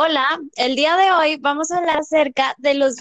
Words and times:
Hola, 0.00 0.38
el 0.54 0.76
día 0.76 0.96
de 0.96 1.10
hoy 1.10 1.36
vamos 1.40 1.72
a 1.72 1.78
hablar 1.78 1.96
acerca 1.98 2.54
de 2.58 2.74
los 2.74 2.94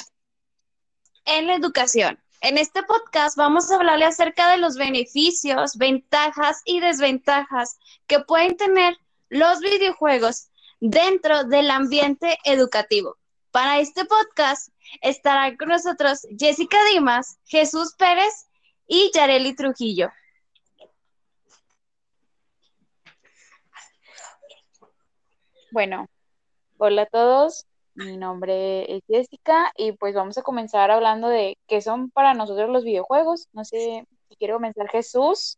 en 1.25 1.45
la 1.45 1.53
educación. 1.53 2.19
En 2.41 2.57
este 2.57 2.81
podcast 2.81 3.37
vamos 3.37 3.69
a 3.69 3.75
hablarle 3.75 4.05
acerca 4.05 4.49
de 4.49 4.57
los 4.57 4.77
beneficios, 4.77 5.77
ventajas 5.77 6.63
y 6.65 6.79
desventajas 6.79 7.77
que 8.07 8.21
pueden 8.21 8.57
tener 8.57 8.97
los 9.29 9.59
videojuegos 9.59 10.49
dentro 10.79 11.43
del 11.43 11.69
ambiente 11.69 12.39
educativo. 12.45 13.15
Para 13.51 13.79
este 13.79 14.05
podcast 14.05 14.69
estarán 15.01 15.55
con 15.55 15.69
nosotros 15.69 16.25
Jessica 16.35 16.79
Dimas, 16.91 17.37
Jesús 17.45 17.93
Pérez 17.95 18.47
y 18.87 19.11
Yareli 19.13 19.55
Trujillo. 19.55 20.09
Bueno, 25.71 26.07
hola 26.77 27.03
a 27.03 27.05
todos, 27.07 27.65
mi 27.95 28.17
nombre 28.17 28.95
es 28.95 29.03
Jessica 29.07 29.71
y 29.75 29.93
pues 29.93 30.13
vamos 30.13 30.37
a 30.37 30.43
comenzar 30.43 30.91
hablando 30.91 31.27
de 31.27 31.57
qué 31.67 31.81
son 31.81 32.11
para 32.11 32.33
nosotros 32.33 32.69
los 32.69 32.83
videojuegos. 32.83 33.47
No 33.53 33.65
sé 33.65 34.05
si 34.29 34.35
quiere 34.35 34.53
comenzar 34.53 34.87
Jesús, 34.89 35.57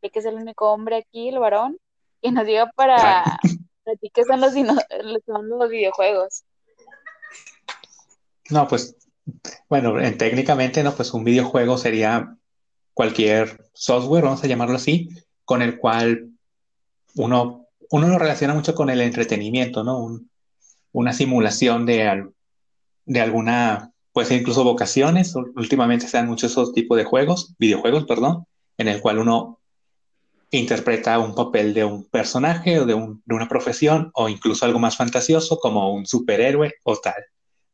que 0.00 0.18
es 0.18 0.24
el 0.24 0.34
único 0.34 0.70
hombre 0.70 0.96
aquí, 0.96 1.28
el 1.28 1.38
varón, 1.38 1.78
que 2.22 2.32
nos 2.32 2.46
diga 2.46 2.70
para, 2.74 3.24
ti 4.00 4.10
qué 4.12 4.24
son 4.24 4.40
los, 4.40 4.52
son 4.52 5.48
los 5.48 5.70
videojuegos. 5.70 6.44
No, 8.50 8.68
pues, 8.68 8.96
bueno, 9.68 9.94
técnicamente, 10.16 10.82
no, 10.82 10.92
pues 10.94 11.12
un 11.12 11.24
videojuego 11.24 11.78
sería 11.78 12.36
cualquier 12.94 13.68
software, 13.74 14.24
vamos 14.24 14.42
a 14.42 14.46
llamarlo 14.46 14.76
así, 14.76 15.08
con 15.44 15.62
el 15.62 15.78
cual 15.78 16.30
uno 17.16 17.66
uno 17.90 18.08
lo 18.08 18.18
relaciona 18.18 18.54
mucho 18.54 18.74
con 18.74 18.90
el 18.90 19.00
entretenimiento, 19.00 19.84
¿no? 19.84 20.20
Una 20.96 21.12
simulación 21.12 21.84
de, 21.84 22.26
de 23.04 23.20
alguna, 23.20 23.92
puede 24.12 24.28
ser 24.28 24.40
incluso 24.40 24.64
vocaciones. 24.64 25.34
Últimamente 25.36 26.08
se 26.08 26.16
dan 26.16 26.26
muchos 26.26 26.52
esos 26.52 26.72
tipos 26.72 26.96
de 26.96 27.04
juegos, 27.04 27.54
videojuegos, 27.58 28.06
perdón, 28.06 28.46
en 28.78 28.88
el 28.88 29.02
cual 29.02 29.18
uno 29.18 29.60
interpreta 30.50 31.18
un 31.18 31.34
papel 31.34 31.74
de 31.74 31.84
un 31.84 32.06
personaje 32.08 32.80
o 32.80 32.86
de, 32.86 32.94
de 32.94 33.34
una 33.34 33.46
profesión 33.46 34.10
o 34.14 34.30
incluso 34.30 34.64
algo 34.64 34.78
más 34.78 34.96
fantasioso 34.96 35.58
como 35.58 35.92
un 35.92 36.06
superhéroe 36.06 36.72
o 36.84 36.96
tal. 36.96 37.22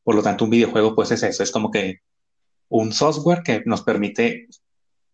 Por 0.02 0.16
lo 0.16 0.22
tanto, 0.24 0.42
un 0.42 0.50
videojuego 0.50 0.96
pues 0.96 1.12
es 1.12 1.22
eso, 1.22 1.44
es 1.44 1.52
como 1.52 1.70
que 1.70 2.00
un 2.70 2.92
software 2.92 3.44
que 3.44 3.62
nos 3.66 3.82
permite 3.82 4.48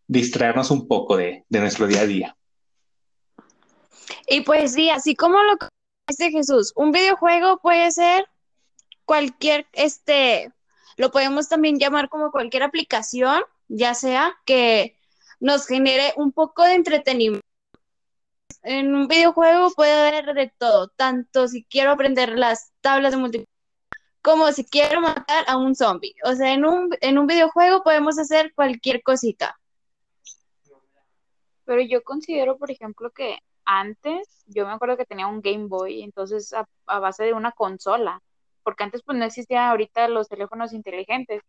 distraernos 0.06 0.70
un 0.70 0.88
poco 0.88 1.18
de, 1.18 1.44
de 1.46 1.60
nuestro 1.60 1.86
día 1.86 2.00
a 2.00 2.06
día. 2.06 2.36
Y 4.26 4.40
pues 4.40 4.72
sí, 4.72 4.88
así 4.88 5.14
como 5.14 5.42
lo 5.42 5.58
dice 6.08 6.30
Jesús, 6.30 6.72
un 6.74 6.92
videojuego 6.92 7.58
puede 7.58 7.90
ser 7.92 8.28
cualquier, 9.04 9.66
este, 9.72 10.52
lo 10.96 11.10
podemos 11.10 11.48
también 11.48 11.78
llamar 11.78 12.08
como 12.08 12.30
cualquier 12.30 12.62
aplicación, 12.62 13.42
ya 13.68 13.94
sea 13.94 14.36
que 14.44 14.96
nos 15.40 15.66
genere 15.66 16.12
un 16.16 16.32
poco 16.32 16.64
de 16.64 16.74
entretenimiento. 16.74 17.46
En 18.62 18.94
un 18.94 19.06
videojuego 19.06 19.70
puede 19.70 19.92
haber 19.92 20.34
de 20.34 20.52
todo, 20.58 20.88
tanto 20.88 21.46
si 21.48 21.64
quiero 21.64 21.92
aprender 21.92 22.38
las 22.38 22.72
tablas 22.80 23.12
de 23.12 23.18
multiplicación 23.18 23.58
como 24.20 24.52
si 24.52 24.64
quiero 24.64 25.00
matar 25.00 25.44
a 25.46 25.56
un 25.56 25.74
zombie. 25.74 26.14
O 26.24 26.34
sea, 26.34 26.52
en 26.52 26.66
un, 26.66 26.90
en 27.00 27.18
un 27.18 27.26
videojuego 27.26 27.82
podemos 27.82 28.18
hacer 28.18 28.52
cualquier 28.54 29.02
cosita. 29.02 29.58
Pero 31.64 31.80
yo 31.82 32.02
considero, 32.02 32.58
por 32.58 32.70
ejemplo, 32.70 33.10
que 33.10 33.38
antes, 33.68 34.44
yo 34.46 34.66
me 34.66 34.72
acuerdo 34.72 34.96
que 34.96 35.04
tenía 35.04 35.26
un 35.26 35.42
Game 35.42 35.66
Boy, 35.66 36.02
entonces 36.02 36.54
a, 36.54 36.66
base 37.00 37.24
de 37.24 37.34
una 37.34 37.52
consola, 37.52 38.22
porque 38.62 38.82
antes 38.82 39.02
pues 39.02 39.18
no 39.18 39.26
existían 39.26 39.66
ahorita 39.68 40.08
los 40.08 40.28
teléfonos 40.28 40.72
inteligentes, 40.72 41.42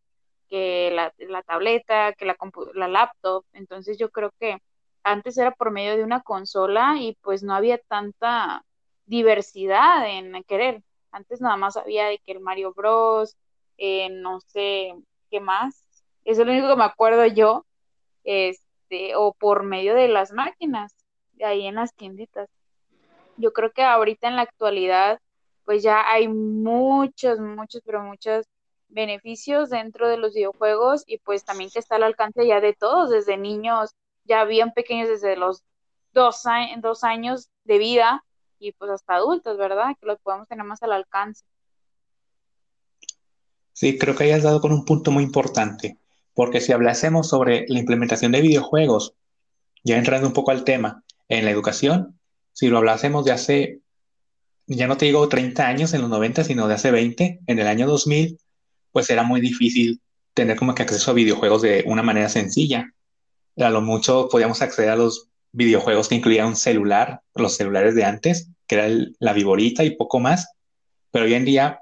que 0.50 0.92
la, 0.94 1.44
tableta, 1.44 2.14
que 2.14 2.25
la, 2.25 2.36
la 2.73 2.88
laptop, 2.90 3.45
entonces 3.53 3.97
yo 3.97 4.09
creo 4.09 4.34
que 4.38 4.58
antes 5.03 5.38
era 5.38 5.52
por 5.52 5.72
medio 5.72 5.96
de 5.96 6.03
una 6.03 6.22
consola 6.22 6.96
y 7.00 7.18
pues 7.22 7.41
no 7.41 7.56
había 7.56 7.78
tanta 7.78 8.66
diversidad 9.06 10.06
en 10.09 10.44
querer. 10.44 10.84
Antes 11.12 11.40
nada 11.40 11.56
más 11.56 11.78
había 11.78 12.08
de 12.08 12.19
que 12.19 12.34
el 12.34 12.41
Mario 12.41 12.74
Bros, 12.74 13.38
eh, 13.78 14.09
no 14.09 14.41
sé 14.41 14.94
qué 15.31 15.40
más. 15.40 15.85
Eso 16.25 16.41
es 16.41 16.47
lo 16.47 16.52
único 16.52 16.68
que 16.68 16.75
me 16.75 16.84
acuerdo 16.84 17.25
yo, 17.28 17.66
este, 18.25 19.16
o 19.16 19.34
por 19.34 19.63
medio 19.63 19.96
de 19.96 20.09
las 20.09 20.34
máquinas 20.34 20.98
ahí 21.45 21.67
en 21.67 21.75
las 21.75 21.94
tienditas. 21.94 22.50
Yo 23.38 23.53
creo 23.53 23.72
que 23.72 23.83
ahorita 23.83 24.27
en 24.27 24.35
la 24.35 24.44
actualidad, 24.44 25.19
pues 25.66 25.83
ya 25.83 26.09
hay 26.09 26.27
muchos, 26.27 27.39
muchos, 27.39 27.81
pero 27.85 28.01
muchos 28.03 28.45
beneficios 28.89 29.69
dentro 29.69 30.09
de 30.09 30.17
los 30.17 30.33
videojuegos 30.33 31.03
y 31.05 31.19
pues 31.19 31.45
también 31.45 31.69
que 31.69 31.79
está 31.79 31.95
al 31.95 32.03
alcance 32.03 32.45
ya 32.45 32.59
de 32.59 32.73
todos, 32.73 33.09
desde 33.09 33.38
niños, 33.38 33.91
ya 34.25 34.44
bien 34.45 34.72
pequeños 34.72 35.07
desde 35.07 35.38
los 35.38 35.63
dos, 36.13 36.45
años 37.03 37.49
de 37.63 37.78
vida 37.78 38.25
y 38.59 38.73
pues 38.73 38.91
hasta 38.91 39.16
adultos, 39.16 39.57
¿verdad? 39.57 39.95
Que 39.99 40.07
los 40.07 40.19
podemos 40.19 40.47
tener 40.47 40.66
más 40.66 40.83
al 40.83 40.91
alcance. 40.91 41.45
Sí, 43.73 43.97
creo 43.97 44.16
que 44.16 44.25
hayas 44.25 44.44
dado 44.44 44.59
con 44.59 44.73
un 44.73 44.83
punto 44.83 45.11
muy 45.11 45.23
importante, 45.23 45.97
porque 46.33 46.59
si 46.59 46.73
hablásemos 46.73 47.29
sobre 47.29 47.66
la 47.69 47.79
implementación 47.79 48.31
de 48.33 48.41
videojuegos, 48.41 49.13
ya 49.83 49.97
entrando 49.97 50.28
un 50.28 50.33
poco 50.33 50.51
al 50.51 50.66
tema, 50.66 51.03
en 51.29 51.45
la 51.45 51.51
educación, 51.51 52.19
si 52.51 52.67
lo 52.67 52.78
hablásemos 52.78 53.23
de 53.23 53.31
hace, 53.31 53.79
ya 54.67 54.88
no 54.88 54.97
te 54.97 55.06
digo 55.06 55.29
30 55.29 55.66
años 55.66 55.94
en 55.94 56.01
los 56.01 56.09
90, 56.09 56.44
sino 56.44 56.67
de 56.67 56.73
hace 56.73 56.91
20, 56.91 57.40
en 57.45 57.59
el 57.59 57.67
año 57.67 57.88
2000, 57.88 58.38
pues 58.91 59.09
era 59.09 59.23
muy 59.23 59.40
difícil 59.40 60.01
tener 60.34 60.57
como 60.57 60.75
que 60.75 60.84
acceso 60.84 61.12
a 61.12 61.13
videojuegos 61.13 61.62
de 61.62 61.84
una 61.85 62.03
manera 62.03 62.29
sencilla. 62.29 62.91
A 63.57 63.69
lo 63.69 63.81
mucho 63.81 64.28
podíamos 64.29 64.62
acceder 64.62 64.90
a 64.90 64.95
los 64.95 65.29
videojuegos 65.51 66.09
que 66.09 66.16
incluían 66.16 66.47
un 66.47 66.56
celular, 66.56 67.22
los 67.35 67.56
celulares 67.56 67.96
de 67.96 68.06
antes, 68.06 68.50
que 68.67 68.75
era 68.75 68.88
la 69.19 69.34
viborita 69.34 69.84
y 69.84 69.96
poco 69.96 70.19
más. 70.19 70.47
Pero 71.11 71.25
hoy 71.25 71.34
en 71.34 71.46
día, 71.46 71.81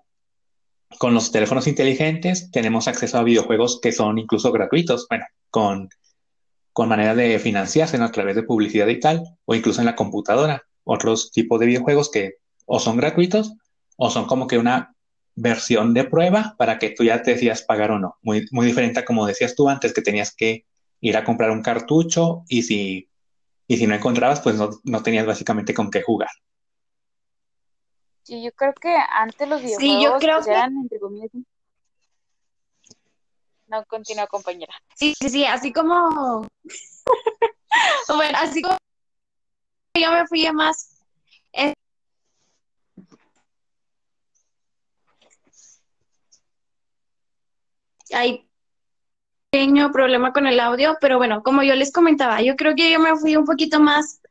con 0.99 1.13
los 1.13 1.31
teléfonos 1.31 1.67
inteligentes, 1.67 2.51
tenemos 2.51 2.87
acceso 2.87 3.17
a 3.17 3.23
videojuegos 3.23 3.79
que 3.81 3.91
son 3.91 4.17
incluso 4.17 4.51
gratuitos. 4.51 5.07
Bueno, 5.09 5.25
con 5.49 5.89
con 6.77 6.89
manera 6.89 7.15
de 7.15 7.39
financiarse 7.39 7.97
a 7.97 8.11
través 8.11 8.35
de 8.35 8.43
publicidad 8.43 8.85
y 8.85 8.99
tal, 8.99 9.23
o 9.45 9.55
incluso 9.55 9.81
en 9.81 9.87
la 9.87 9.95
computadora. 9.95 10.61
Otros 10.83 11.31
tipos 11.31 11.59
de 11.59 11.65
videojuegos 11.65 12.11
que 12.11 12.35
o 12.67 12.79
son 12.79 12.97
gratuitos 12.97 13.55
o 13.95 14.11
son 14.11 14.27
como 14.27 14.45
que 14.45 14.59
una 14.59 14.93
versión 15.33 15.95
de 15.95 16.03
prueba 16.03 16.53
para 16.55 16.77
que 16.77 16.91
tú 16.91 17.03
ya 17.03 17.23
te 17.23 17.31
decías 17.31 17.63
pagar 17.63 17.89
o 17.89 17.97
no. 17.97 18.17
Muy, 18.21 18.45
muy 18.51 18.67
diferente 18.67 18.99
a 18.99 19.05
como 19.05 19.25
decías 19.25 19.55
tú 19.55 19.67
antes, 19.67 19.91
que 19.91 20.03
tenías 20.03 20.35
que 20.35 20.67
ir 21.01 21.17
a 21.17 21.23
comprar 21.23 21.49
un 21.49 21.63
cartucho 21.63 22.43
y 22.47 22.61
si, 22.61 23.09
y 23.67 23.77
si 23.77 23.87
no 23.87 23.95
encontrabas, 23.95 24.41
pues 24.41 24.55
no, 24.55 24.69
no 24.83 25.01
tenías 25.01 25.25
básicamente 25.25 25.73
con 25.73 25.89
qué 25.89 26.03
jugar. 26.03 26.29
Sí, 28.21 28.43
yo 28.43 28.51
creo 28.51 28.73
que 28.79 28.95
antes 29.15 29.49
los 29.49 29.63
videojuegos 29.63 30.03
yo 30.03 30.17
creo 30.19 30.35
pues, 30.35 30.47
eran, 30.47 30.77
entre 30.77 30.99
comillas, 30.99 31.31
no, 33.67 33.83
continúa, 33.85 34.27
compañera. 34.27 34.73
Sí, 34.95 35.13
sí, 35.19 35.29
sí, 35.29 35.45
así 35.45 35.71
como. 35.73 36.47
bueno, 38.15 38.37
así 38.41 38.61
como 38.61 38.77
yo 39.99 40.11
me 40.11 40.27
fui 40.27 40.45
a 40.45 40.53
más. 40.53 40.93
Hay 48.13 48.47
pequeño 49.51 49.91
problema 49.91 50.33
con 50.33 50.47
el 50.47 50.59
audio, 50.59 50.97
pero 51.01 51.17
bueno, 51.17 51.41
como 51.43 51.63
yo 51.63 51.75
les 51.75 51.91
comentaba, 51.91 52.41
yo 52.41 52.55
creo 52.55 52.75
que 52.75 52.91
yo 52.91 52.99
me 52.99 53.15
fui 53.17 53.35
un 53.35 53.45
poquito 53.45 53.79
más 53.79 54.21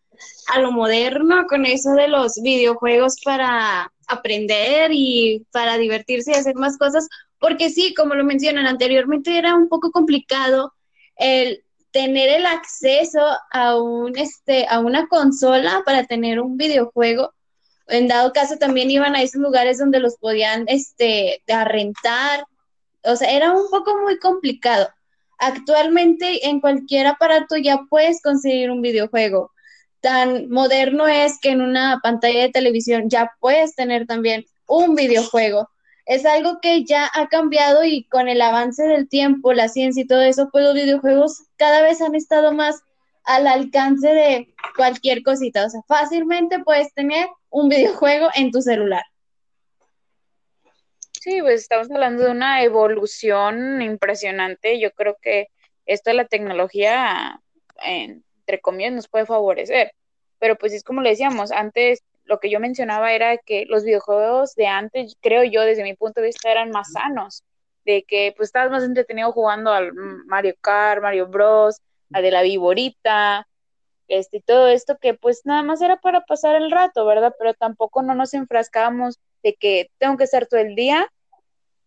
a 0.48 0.60
lo 0.60 0.72
moderno 0.72 1.46
con 1.46 1.66
eso 1.66 1.92
de 1.92 2.08
los 2.08 2.34
videojuegos 2.42 3.16
para 3.24 3.92
aprender 4.08 4.90
y 4.92 5.44
para 5.52 5.78
divertirse 5.78 6.32
y 6.32 6.34
hacer 6.34 6.54
más 6.54 6.78
cosas, 6.78 7.08
porque 7.38 7.70
sí, 7.70 7.94
como 7.94 8.14
lo 8.14 8.24
mencionan 8.24 8.66
anteriormente, 8.66 9.36
era 9.38 9.54
un 9.54 9.68
poco 9.68 9.90
complicado 9.90 10.72
el 11.16 11.64
tener 11.90 12.28
el 12.28 12.46
acceso 12.46 13.20
a 13.50 13.80
un 13.80 14.16
este 14.18 14.66
a 14.68 14.80
una 14.80 15.08
consola 15.08 15.82
para 15.86 16.04
tener 16.04 16.40
un 16.40 16.56
videojuego. 16.56 17.32
En 17.88 18.08
dado 18.08 18.32
caso 18.32 18.56
también 18.58 18.90
iban 18.90 19.14
a 19.14 19.22
esos 19.22 19.40
lugares 19.40 19.78
donde 19.78 20.00
los 20.00 20.16
podían 20.16 20.64
este 20.68 21.42
rentar. 21.46 22.44
O 23.04 23.16
sea, 23.16 23.30
era 23.30 23.52
un 23.52 23.70
poco 23.70 23.96
muy 24.02 24.18
complicado. 24.18 24.88
Actualmente 25.38 26.48
en 26.48 26.60
cualquier 26.60 27.06
aparato 27.06 27.56
ya 27.56 27.80
puedes 27.88 28.20
conseguir 28.22 28.70
un 28.70 28.82
videojuego. 28.82 29.52
Tan 30.00 30.50
moderno 30.50 31.06
es 31.06 31.38
que 31.40 31.50
en 31.50 31.62
una 31.62 32.00
pantalla 32.02 32.42
de 32.42 32.50
televisión 32.50 33.08
ya 33.08 33.32
puedes 33.40 33.74
tener 33.74 34.06
también 34.06 34.44
un 34.66 34.94
videojuego 34.94 35.68
es 36.06 36.24
algo 36.24 36.60
que 36.60 36.84
ya 36.84 37.10
ha 37.12 37.28
cambiado 37.28 37.84
y 37.84 38.04
con 38.04 38.28
el 38.28 38.40
avance 38.40 38.84
del 38.84 39.08
tiempo, 39.08 39.52
la 39.52 39.68
ciencia 39.68 40.02
y 40.02 40.06
todo 40.06 40.22
eso, 40.22 40.48
pues 40.52 40.64
los 40.64 40.74
videojuegos 40.74 41.42
cada 41.56 41.82
vez 41.82 42.00
han 42.00 42.14
estado 42.14 42.52
más 42.52 42.80
al 43.24 43.48
alcance 43.48 44.08
de 44.08 44.54
cualquier 44.76 45.24
cosita. 45.24 45.66
O 45.66 45.68
sea, 45.68 45.80
fácilmente 45.88 46.60
puedes 46.60 46.94
tener 46.94 47.26
un 47.50 47.68
videojuego 47.68 48.28
en 48.36 48.52
tu 48.52 48.62
celular. 48.62 49.02
Sí, 51.10 51.40
pues 51.40 51.62
estamos 51.62 51.90
hablando 51.90 52.22
de 52.22 52.30
una 52.30 52.62
evolución 52.62 53.82
impresionante. 53.82 54.78
Yo 54.78 54.92
creo 54.92 55.16
que 55.20 55.48
esto 55.86 56.10
de 56.10 56.14
la 56.14 56.26
tecnología, 56.26 57.40
entre 57.82 58.60
comillas, 58.60 58.92
nos 58.92 59.08
puede 59.08 59.26
favorecer. 59.26 59.90
Pero 60.38 60.56
pues 60.56 60.72
es 60.72 60.84
como 60.84 61.02
le 61.02 61.10
decíamos, 61.10 61.50
antes 61.50 62.04
lo 62.26 62.38
que 62.40 62.50
yo 62.50 62.60
mencionaba 62.60 63.12
era 63.12 63.38
que 63.38 63.64
los 63.66 63.84
videojuegos 63.84 64.54
de 64.54 64.66
antes, 64.66 65.16
creo 65.20 65.44
yo, 65.44 65.62
desde 65.62 65.82
mi 65.82 65.94
punto 65.94 66.20
de 66.20 66.28
vista, 66.28 66.50
eran 66.50 66.70
más 66.70 66.92
sanos. 66.92 67.44
De 67.84 68.02
que 68.02 68.34
pues 68.36 68.48
estabas 68.48 68.70
más 68.70 68.82
entretenido 68.82 69.32
jugando 69.32 69.72
al 69.72 69.92
Mario 69.94 70.54
Kart, 70.60 71.02
Mario 71.02 71.28
Bros, 71.28 71.80
a 72.12 72.20
de 72.20 72.30
la 72.30 72.42
Viborita, 72.42 73.46
este, 74.08 74.38
y 74.38 74.40
todo 74.40 74.68
esto 74.68 74.98
que 74.98 75.14
pues 75.14 75.42
nada 75.44 75.62
más 75.62 75.80
era 75.82 75.96
para 75.96 76.20
pasar 76.22 76.54
el 76.56 76.70
rato, 76.70 77.04
¿verdad? 77.06 77.34
Pero 77.38 77.54
tampoco 77.54 78.02
no 78.02 78.14
nos 78.14 78.34
enfrascábamos 78.34 79.18
de 79.42 79.54
que 79.54 79.90
tengo 79.98 80.16
que 80.16 80.24
estar 80.24 80.46
todo 80.46 80.60
el 80.60 80.74
día 80.74 81.10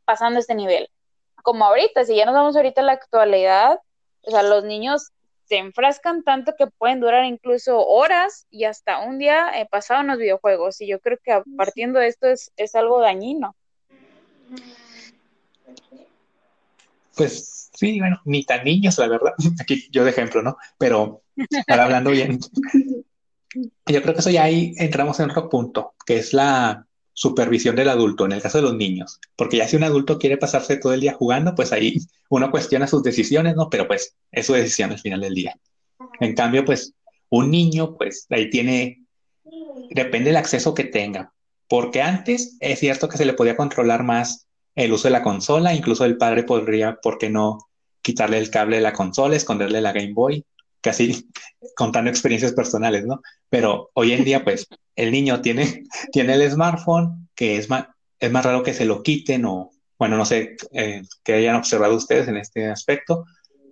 pasando 0.06 0.40
este 0.40 0.56
nivel. 0.56 0.90
Como 1.44 1.66
ahorita, 1.66 2.04
si 2.04 2.16
ya 2.16 2.26
nos 2.26 2.36
vamos 2.36 2.56
ahorita 2.56 2.82
a 2.82 2.84
la 2.84 2.94
actualidad, 2.94 3.80
o 4.24 4.32
sea, 4.32 4.44
los 4.44 4.66
niños 4.66 5.12
se 5.50 5.58
enfrascan 5.58 6.24
tanto 6.24 6.54
que 6.56 6.68
pueden 6.68 7.00
durar 7.00 7.26
incluso 7.26 7.84
horas 7.84 8.46
y 8.52 8.66
hasta 8.66 9.00
un 9.00 9.18
día 9.18 9.50
eh, 9.60 9.68
pasado 9.70 10.02
en 10.02 10.08
los 10.08 10.20
videojuegos. 10.20 10.80
Y 10.80 10.88
yo 10.88 11.00
creo 11.00 11.18
que 11.24 11.42
partiendo 11.58 12.00
de 12.00 12.08
esto 12.08 12.28
es, 12.28 12.52
es 12.56 12.76
algo 12.76 13.02
dañino. 13.02 13.56
Pues 17.16 17.72
sí, 17.74 18.00
bueno, 18.00 18.22
ni 18.26 18.44
tan 18.44 18.64
niños, 18.64 19.00
la 19.00 19.08
verdad. 19.08 19.34
Aquí 19.60 19.90
yo 19.92 20.04
de 20.04 20.12
ejemplo, 20.12 20.44
¿no? 20.44 20.56
Pero 20.78 21.24
para 21.68 21.86
hablando 21.86 22.12
bien. 22.12 22.40
Yo 23.88 24.04
creo 24.04 24.14
que 24.14 24.20
eso 24.20 24.30
ya 24.30 24.44
ahí 24.44 24.76
entramos 24.78 25.20
en 25.20 25.32
otro 25.32 25.50
punto, 25.50 25.96
que 26.06 26.20
es 26.20 26.34
la 26.34 26.86
supervisión 27.20 27.76
del 27.76 27.90
adulto, 27.90 28.24
en 28.24 28.32
el 28.32 28.42
caso 28.42 28.60
de 28.60 28.62
los 28.62 28.76
niños. 28.76 29.20
Porque 29.36 29.58
ya 29.58 29.68
si 29.68 29.76
un 29.76 29.84
adulto 29.84 30.18
quiere 30.18 30.38
pasarse 30.38 30.78
todo 30.78 30.94
el 30.94 31.02
día 31.02 31.16
jugando, 31.16 31.54
pues 31.54 31.74
ahí 31.74 31.98
uno 32.30 32.50
cuestiona 32.50 32.88
sus 32.88 33.04
decisiones, 33.04 33.58
¿no? 33.58 33.70
Pero 33.70 33.88
pues 33.88 34.16
es 34.32 34.46
su 34.46 34.54
decisión 34.54 34.92
al 34.92 35.00
final 35.00 35.20
del 35.20 35.34
día. 35.34 35.54
En 36.22 36.34
cambio, 36.34 36.64
pues 36.64 36.94
un 37.28 37.52
niño, 37.52 37.98
pues 37.98 38.26
ahí 38.30 38.50
tiene, 38.50 39.04
depende 39.90 40.30
del 40.30 40.38
acceso 40.38 40.74
que 40.74 40.86
tenga. 40.86 41.34
Porque 41.68 42.02
antes 42.02 42.56
es 42.62 42.80
cierto 42.80 43.10
que 43.10 43.18
se 43.18 43.26
le 43.26 43.34
podía 43.34 43.58
controlar 43.58 44.04
más 44.04 44.48
el 44.76 44.94
uso 44.94 45.10
de 45.10 45.12
la 45.12 45.22
consola, 45.22 45.74
incluso 45.74 46.06
el 46.06 46.16
padre 46.16 46.44
podría, 46.44 47.00
¿por 47.02 47.18
qué 47.18 47.30
no? 47.30 47.58
quitarle 48.02 48.38
el 48.38 48.50
cable 48.50 48.78
de 48.78 48.82
la 48.82 48.94
consola, 48.94 49.36
esconderle 49.36 49.82
la 49.82 49.92
Game 49.92 50.14
Boy, 50.14 50.46
casi 50.82 51.30
contando 51.76 52.10
experiencias 52.10 52.54
personales, 52.54 53.06
¿no? 53.06 53.22
Pero 53.50 53.90
hoy 53.94 54.14
en 54.14 54.24
día, 54.24 54.44
pues, 54.44 54.68
el 54.96 55.12
niño 55.12 55.42
tiene, 55.42 55.84
tiene 56.12 56.34
el 56.34 56.50
smartphone, 56.52 57.30
que 57.36 57.58
es 57.58 57.70
más, 57.70 57.88
es 58.20 58.32
más 58.32 58.46
raro 58.46 58.64
que 58.64 58.74
se 58.74 58.86
lo 58.86 59.04
quiten 59.04 59.46
o, 59.46 59.72
bueno, 59.98 60.18
no 60.18 60.26
sé 60.26 60.56
eh, 60.72 61.04
qué 61.24 61.34
hayan 61.34 61.56
observado 61.56 61.96
ustedes 61.96 62.28
en 62.28 62.38
este 62.38 62.68
aspecto, 62.68 63.26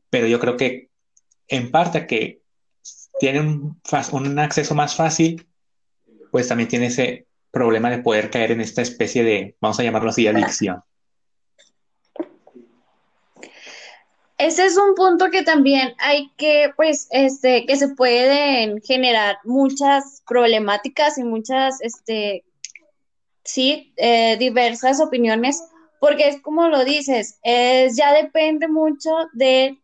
pero 0.09 0.27
yo 0.27 0.39
creo 0.39 0.57
que 0.57 0.89
en 1.48 1.71
parte 1.71 2.06
que 2.07 2.42
tiene 3.19 3.39
un, 3.42 3.81
un 4.12 4.39
acceso 4.39 4.75
más 4.75 4.95
fácil, 4.95 5.48
pues 6.31 6.48
también 6.48 6.69
tiene 6.69 6.88
ese 6.88 7.27
problema 7.51 7.89
de 7.89 8.00
poder 8.00 8.30
caer 8.30 8.51
en 8.51 8.62
esta 8.62 8.81
especie 8.81 9.24
de, 9.24 9.56
vamos 9.59 9.80
a 9.80 9.83
llamarlo 9.83 10.09
así, 10.09 10.27
adicción. 10.27 10.81
Ese 14.38 14.66
es 14.66 14.78
un 14.78 14.94
punto 14.94 15.31
que 15.31 15.44
también 15.44 15.94
hay 15.98 16.31
que, 16.38 16.72
pues, 16.75 17.07
este, 17.12 17.66
que 17.66 17.75
se 17.75 17.89
pueden 17.89 18.81
generar 18.81 19.39
muchas 19.44 20.22
problemáticas 20.28 21.18
y 21.18 21.24
muchas, 21.24 21.81
este, 21.81 22.44
sí, 23.44 23.94
eh, 23.98 24.38
diversas 24.38 25.00
opiniones, 25.01 25.63
porque 26.00 26.28
es 26.28 26.42
como 26.42 26.68
lo 26.68 26.86
dices, 26.86 27.39
es, 27.42 27.95
ya 27.95 28.13
depende 28.13 28.68
mucho 28.68 29.10
de 29.34 29.80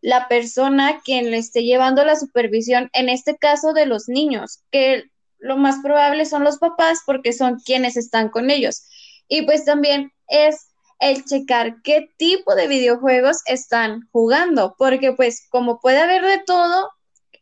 la 0.00 0.28
persona 0.28 1.00
quien 1.04 1.30
le 1.30 1.38
esté 1.38 1.64
llevando 1.64 2.04
la 2.04 2.14
supervisión, 2.14 2.90
en 2.92 3.08
este 3.08 3.36
caso 3.36 3.72
de 3.72 3.86
los 3.86 4.08
niños, 4.08 4.60
que 4.70 5.04
lo 5.38 5.56
más 5.56 5.80
probable 5.82 6.26
son 6.26 6.44
los 6.44 6.58
papás 6.58 7.00
porque 7.04 7.32
son 7.32 7.58
quienes 7.58 7.96
están 7.96 8.28
con 8.28 8.50
ellos. 8.50 8.86
Y 9.28 9.42
pues 9.42 9.64
también 9.64 10.12
es 10.28 10.73
el 10.98 11.24
checar 11.24 11.82
qué 11.82 12.08
tipo 12.16 12.54
de 12.54 12.68
videojuegos 12.68 13.38
están 13.46 14.08
jugando, 14.12 14.74
porque 14.78 15.12
pues 15.12 15.46
como 15.50 15.80
puede 15.80 15.98
haber 15.98 16.22
de 16.22 16.42
todo, 16.44 16.90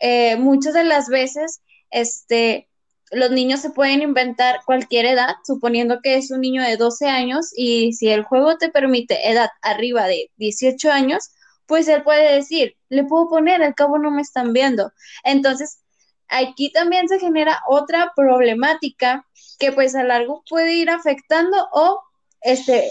eh, 0.01 0.37
muchas 0.37 0.75
de 0.75 0.85
las 0.85 1.09
veces, 1.09 1.63
este, 1.91 2.69
los 3.11 3.31
niños 3.31 3.61
se 3.61 3.71
pueden 3.71 4.03
inventar 4.03 4.61
cualquier 4.65 5.05
edad, 5.05 5.35
suponiendo 5.45 6.01
que 6.03 6.17
es 6.17 6.31
un 6.31 6.41
niño 6.41 6.63
de 6.63 6.77
12 6.77 7.09
años 7.09 7.51
y 7.55 7.93
si 7.93 8.09
el 8.09 8.25
juego 8.25 8.57
te 8.57 8.71
permite 8.71 9.31
edad 9.31 9.51
arriba 9.61 10.07
de 10.07 10.31
18 10.37 10.91
años, 10.91 11.31
pues 11.67 11.89
él 11.89 12.03
puede 12.03 12.35
decir, 12.35 12.77
le 12.89 13.05
puedo 13.05 13.29
poner, 13.29 13.63
al 13.63 13.75
cabo 13.75 13.99
no 13.99 14.11
me 14.11 14.23
están 14.23 14.53
viendo. 14.53 14.93
Entonces, 15.25 15.83
aquí 16.29 16.73
también 16.73 17.09
se 17.09 17.19
genera 17.21 17.61
otra 17.69 18.13
problemática 18.17 19.27
que 19.59 19.73
pues 19.73 19.95
a 19.95 20.03
largo 20.03 20.43
puede 20.49 20.75
ir 20.75 20.91
afectando 20.91 21.69
o 21.73 22.03
este 22.41 22.91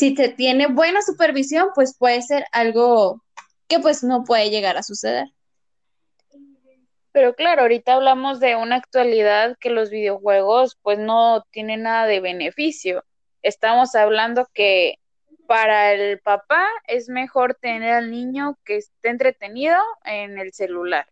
si 0.00 0.16
se 0.16 0.30
tiene 0.30 0.66
buena 0.66 1.02
supervisión, 1.02 1.68
pues 1.74 1.94
puede 1.94 2.22
ser 2.22 2.46
algo 2.52 3.22
que 3.68 3.80
pues 3.80 4.02
no 4.02 4.24
puede 4.24 4.48
llegar 4.48 4.78
a 4.78 4.82
suceder. 4.82 5.26
Pero 7.12 7.34
claro, 7.34 7.62
ahorita 7.62 7.92
hablamos 7.92 8.40
de 8.40 8.56
una 8.56 8.76
actualidad 8.76 9.58
que 9.60 9.68
los 9.68 9.90
videojuegos 9.90 10.78
pues 10.80 10.98
no 10.98 11.44
tienen 11.50 11.82
nada 11.82 12.06
de 12.06 12.20
beneficio. 12.20 13.04
Estamos 13.42 13.94
hablando 13.94 14.48
que 14.54 14.94
para 15.46 15.92
el 15.92 16.18
papá 16.20 16.66
es 16.86 17.10
mejor 17.10 17.58
tener 17.60 17.92
al 17.92 18.10
niño 18.10 18.56
que 18.64 18.78
esté 18.78 19.10
entretenido 19.10 19.76
en 20.06 20.38
el 20.38 20.54
celular 20.54 21.06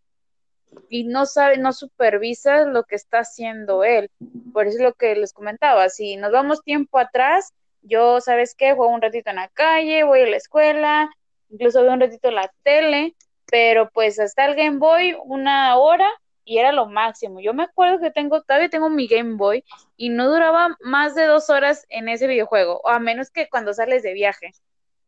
y 0.89 1.05
no 1.05 1.27
sabe, 1.27 1.59
no 1.59 1.75
supervisa 1.75 2.65
lo 2.65 2.85
que 2.85 2.97
está 2.97 3.19
haciendo 3.19 3.85
él. 3.85 4.11
Por 4.55 4.67
eso 4.67 4.79
es 4.79 4.83
lo 4.83 4.95
que 4.95 5.15
les 5.15 5.35
comentaba, 5.35 5.91
si 5.91 6.17
nos 6.17 6.33
vamos 6.33 6.63
tiempo 6.63 6.99
atrás, 6.99 7.53
yo, 7.83 8.21
¿sabes 8.21 8.55
qué? 8.55 8.75
Juego 8.75 8.93
un 8.93 9.03
ratito 9.03 9.31
en 9.31 9.37
la 9.37 9.49
calle, 9.49 10.05
voy 10.05 10.21
a 10.21 10.27
la 10.27 10.37
escuela, 10.37 11.11
incluso 11.49 11.83
veo 11.83 11.93
un 11.93 12.01
ratito 12.01 12.31
la 12.31 12.53
tele, 12.63 13.15
pero 13.51 13.91
pues 13.91 14.19
hasta 14.21 14.47
el 14.47 14.55
Game 14.55 14.79
Boy 14.79 15.17
una 15.25 15.77
hora 15.77 16.09
y 16.45 16.59
era 16.59 16.73
lo 16.73 16.87
máximo. 16.87 17.41
Yo 17.41 17.53
me 17.55 17.65
acuerdo 17.65 18.01
que 18.01 18.11
tengo, 18.11 18.43
todavía 18.43 18.71
tengo 18.71 18.89
mi 18.89 19.07
Game 19.07 19.37
Boy 19.37 19.65
y 19.97 20.09
no 20.09 20.29
duraba 20.29 20.77
más 20.81 21.15
de 21.15 21.27
dos 21.27 21.51
horas 21.51 21.87
en 21.89 22.09
ese 22.09 22.27
videojuego, 22.27 22.81
o 22.83 22.89
a 22.89 22.99
menos 22.99 23.31
que 23.31 23.49
cuando 23.49 23.75
sales 23.75 24.03
de 24.03 24.15
viaje, 24.15 24.53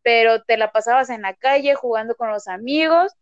pero 0.03 0.43
te 0.43 0.57
la 0.57 0.73
pasabas 0.73 1.11
en 1.11 1.23
la 1.23 1.35
calle 1.35 1.75
jugando 1.75 2.15
con 2.15 2.31
los 2.31 2.49
amigos 2.49 3.13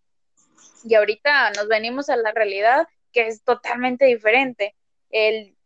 y 0.84 0.94
ahorita 0.94 1.50
nos 1.52 1.68
venimos 1.68 2.08
a 2.08 2.16
la 2.16 2.32
realidad 2.32 2.86
que 3.12 3.26
es 3.26 3.42
totalmente 3.42 4.04
diferente. 4.06 4.74
El 5.10 5.57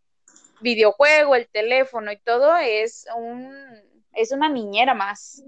videojuego, 0.62 1.34
el 1.34 1.48
teléfono 1.48 2.12
y 2.12 2.18
todo 2.18 2.56
es 2.56 3.06
un 3.16 3.52
es 4.14 4.32
una 4.32 4.48
niñera 4.48 4.94
más. 4.94 5.42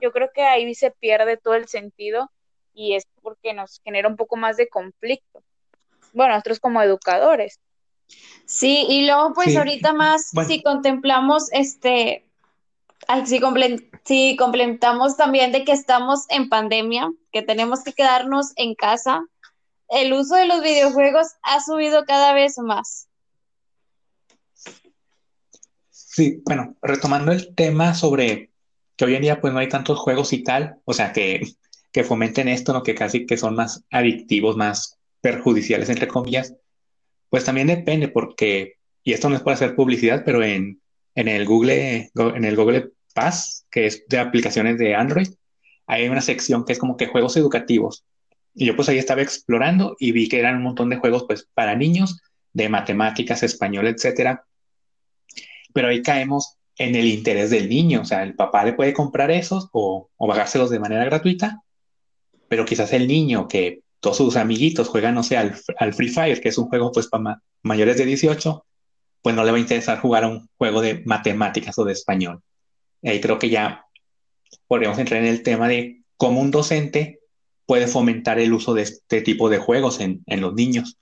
Yo 0.00 0.12
creo 0.12 0.30
que 0.32 0.42
ahí 0.42 0.74
se 0.74 0.90
pierde 0.90 1.36
todo 1.36 1.54
el 1.54 1.68
sentido 1.68 2.30
y 2.74 2.94
es 2.94 3.06
porque 3.22 3.52
nos 3.54 3.80
genera 3.84 4.08
un 4.08 4.16
poco 4.16 4.36
más 4.36 4.56
de 4.56 4.68
conflicto. 4.68 5.42
Bueno, 6.12 6.34
nosotros 6.34 6.60
como 6.60 6.82
educadores. 6.82 7.60
Sí, 8.44 8.86
y 8.88 9.06
luego 9.06 9.32
pues 9.34 9.56
ahorita 9.56 9.92
más 9.92 10.30
si 10.46 10.62
contemplamos 10.62 11.52
este 11.52 12.26
si, 13.24 13.40
si 14.04 14.36
complementamos 14.36 15.16
también 15.16 15.52
de 15.52 15.64
que 15.64 15.72
estamos 15.72 16.26
en 16.28 16.48
pandemia, 16.48 17.10
que 17.32 17.42
tenemos 17.42 17.82
que 17.84 17.92
quedarnos 17.92 18.52
en 18.56 18.74
casa, 18.74 19.24
el 19.88 20.12
uso 20.12 20.34
de 20.34 20.46
los 20.46 20.62
videojuegos 20.62 21.28
ha 21.42 21.60
subido 21.60 22.04
cada 22.04 22.32
vez 22.32 22.58
más. 22.58 23.09
Sí, 26.20 26.42
bueno, 26.44 26.76
retomando 26.82 27.32
el 27.32 27.54
tema 27.54 27.94
sobre 27.94 28.50
que 28.94 29.06
hoy 29.06 29.14
en 29.14 29.22
día 29.22 29.40
pues 29.40 29.54
no 29.54 29.58
hay 29.58 29.70
tantos 29.70 29.98
juegos 29.98 30.34
y 30.34 30.42
tal, 30.42 30.76
o 30.84 30.92
sea, 30.92 31.14
que, 31.14 31.40
que 31.92 32.04
fomenten 32.04 32.46
esto, 32.46 32.74
¿no? 32.74 32.82
Que 32.82 32.94
casi 32.94 33.24
que 33.24 33.38
son 33.38 33.54
más 33.54 33.86
adictivos, 33.90 34.54
más 34.54 34.98
perjudiciales, 35.22 35.88
entre 35.88 36.08
comillas, 36.08 36.54
pues 37.30 37.46
también 37.46 37.68
depende 37.68 38.08
porque, 38.08 38.74
y 39.02 39.14
esto 39.14 39.30
no 39.30 39.36
es 39.36 39.40
para 39.40 39.54
hacer 39.54 39.74
publicidad, 39.74 40.22
pero 40.22 40.42
en, 40.42 40.82
en 41.14 41.26
el 41.26 41.46
Google, 41.46 42.10
en 42.14 42.44
el 42.44 42.54
Google 42.54 42.90
Pass, 43.14 43.64
que 43.70 43.86
es 43.86 44.04
de 44.06 44.18
aplicaciones 44.18 44.76
de 44.76 44.94
Android, 44.94 45.28
hay 45.86 46.06
una 46.06 46.20
sección 46.20 46.66
que 46.66 46.74
es 46.74 46.78
como 46.78 46.98
que 46.98 47.06
juegos 47.06 47.34
educativos. 47.38 48.04
Y 48.54 48.66
yo 48.66 48.76
pues 48.76 48.90
ahí 48.90 48.98
estaba 48.98 49.22
explorando 49.22 49.96
y 49.98 50.12
vi 50.12 50.28
que 50.28 50.38
eran 50.38 50.56
un 50.56 50.64
montón 50.64 50.90
de 50.90 50.96
juegos 50.96 51.24
pues 51.26 51.48
para 51.54 51.76
niños, 51.76 52.20
de 52.52 52.68
matemáticas, 52.68 53.42
español, 53.42 53.86
etcétera, 53.86 54.44
pero 55.72 55.88
ahí 55.88 56.02
caemos 56.02 56.56
en 56.76 56.94
el 56.94 57.06
interés 57.06 57.50
del 57.50 57.68
niño, 57.68 58.02
o 58.02 58.04
sea, 58.04 58.22
el 58.22 58.34
papá 58.34 58.64
le 58.64 58.72
puede 58.72 58.92
comprar 58.94 59.30
esos 59.30 59.68
o, 59.72 60.08
o 60.16 60.26
bajárselos 60.26 60.70
de 60.70 60.78
manera 60.80 61.04
gratuita, 61.04 61.62
pero 62.48 62.64
quizás 62.64 62.92
el 62.92 63.06
niño 63.06 63.46
que 63.48 63.82
todos 64.00 64.16
sus 64.16 64.36
amiguitos 64.36 64.88
juegan, 64.88 65.14
no 65.14 65.22
sé, 65.22 65.36
al, 65.36 65.54
Free 65.94 66.08
Fire, 66.08 66.40
que 66.40 66.48
es 66.48 66.58
un 66.58 66.68
juego 66.68 66.90
pues 66.90 67.06
para 67.06 67.40
mayores 67.62 67.98
de 67.98 68.06
18, 68.06 68.64
pues 69.22 69.36
no 69.36 69.44
le 69.44 69.50
va 69.50 69.58
a 69.58 69.60
interesar 69.60 70.00
jugar 70.00 70.24
un 70.24 70.48
juego 70.56 70.80
de 70.80 71.02
matemáticas 71.04 71.78
o 71.78 71.84
de 71.84 71.92
español. 71.92 72.42
ahí 73.04 73.20
creo 73.20 73.38
que 73.38 73.50
ya 73.50 73.84
podríamos 74.66 74.98
entrar 74.98 75.20
en 75.20 75.28
el 75.28 75.42
tema 75.42 75.68
de 75.68 76.02
cómo 76.16 76.40
un 76.40 76.50
docente 76.50 77.20
puede 77.66 77.86
fomentar 77.86 78.38
el 78.38 78.52
uso 78.52 78.74
de 78.74 78.82
este 78.82 79.20
tipo 79.20 79.48
de 79.50 79.58
juegos 79.58 80.00
en, 80.00 80.22
en 80.26 80.40
los 80.40 80.54
niños. 80.54 80.96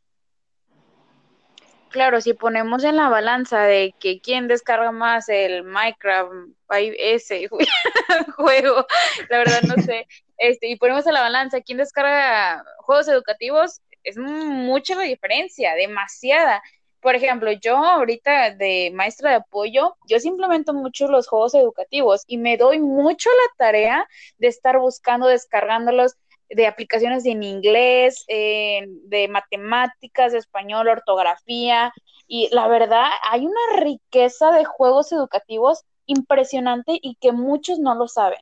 Claro, 1.91 2.21
si 2.21 2.35
ponemos 2.35 2.85
en 2.85 2.97
la 2.97 3.09
balanza 3.09 3.63
de 3.63 3.95
que 3.99 4.21
quién 4.21 4.47
descarga 4.47 4.93
más 4.93 5.29
el 5.29 5.65
Minecraft 5.65 6.31
5S 6.69 7.49
juego, 8.37 8.87
la 9.31 9.39
verdad 9.39 9.63
no 9.63 9.83
sé, 9.83 10.07
este, 10.39 10.69
y 10.69 10.77
ponemos 10.77 11.07
en 11.07 11.15
la 11.15 11.23
balanza 11.23 11.63
quién 11.63 11.79
descarga 11.79 12.63
juegos 12.79 13.09
educativos, 13.09 13.81
es 14.05 14.19
mucha 14.19 14.95
la 14.97 15.03
diferencia, 15.03 15.75
demasiada. 15.75 16.63
Por 17.01 17.15
ejemplo, 17.15 17.53
yo 17.53 17.77
ahorita 17.77 18.51
de 18.55 18.91
maestra 18.95 19.31
de 19.31 19.37
apoyo, 19.37 19.97
yo 20.07 20.19
simplemente 20.19 20.73
mucho 20.73 21.09
los 21.09 21.29
juegos 21.29 21.55
educativos 21.55 22.25
y 22.27 22.39
me 22.39 22.57
doy 22.57 22.81
mucho 22.81 23.31
la 23.31 23.65
tarea 23.67 24.07
de 24.39 24.49
estar 24.49 24.79
buscando, 24.79 25.27
descargándolos 25.27 26.17
de 26.51 26.67
aplicaciones 26.67 27.27
en 27.27 27.43
inglés, 27.43 28.25
de 28.29 29.29
matemáticas, 29.31 30.33
de 30.33 30.39
español, 30.39 30.89
ortografía, 30.89 31.93
y 32.27 32.49
la 32.53 32.69
verdad 32.69 33.07
hay 33.31 33.47
una 33.47 33.81
riqueza 33.81 34.53
de 34.53 34.65
juegos 34.65 35.13
educativos 35.13 35.85
impresionante 36.05 36.99
y 37.01 37.17
que 37.17 37.33
muchos 37.33 37.79
no 37.79 37.95
lo 37.95 38.07
saben. 38.07 38.41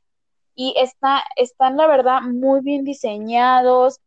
Y 0.55 0.73
está, 0.77 1.23
están, 1.35 1.77
la 1.77 1.87
verdad, 1.87 2.21
muy 2.21 2.61
bien 2.61 2.83
diseñados. 2.83 3.99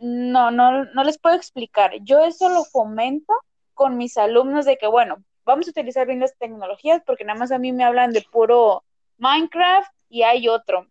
No, 0.00 0.50
no, 0.50 0.84
no 0.84 1.04
les 1.04 1.18
puedo 1.18 1.36
explicar. 1.36 1.92
Yo 2.02 2.24
eso 2.24 2.48
lo 2.50 2.64
fomento 2.64 3.32
con 3.72 3.96
mis 3.96 4.18
alumnos 4.18 4.66
de 4.66 4.76
que, 4.76 4.86
bueno, 4.86 5.22
vamos 5.44 5.66
a 5.66 5.70
utilizar 5.70 6.06
bien 6.06 6.20
las 6.20 6.36
tecnologías 6.36 7.02
porque 7.06 7.24
nada 7.24 7.38
más 7.38 7.52
a 7.52 7.58
mí 7.58 7.72
me 7.72 7.84
hablan 7.84 8.12
de 8.12 8.22
puro 8.30 8.84
Minecraft 9.18 9.92
y 10.10 10.22
hay 10.22 10.48
otro. 10.48 10.88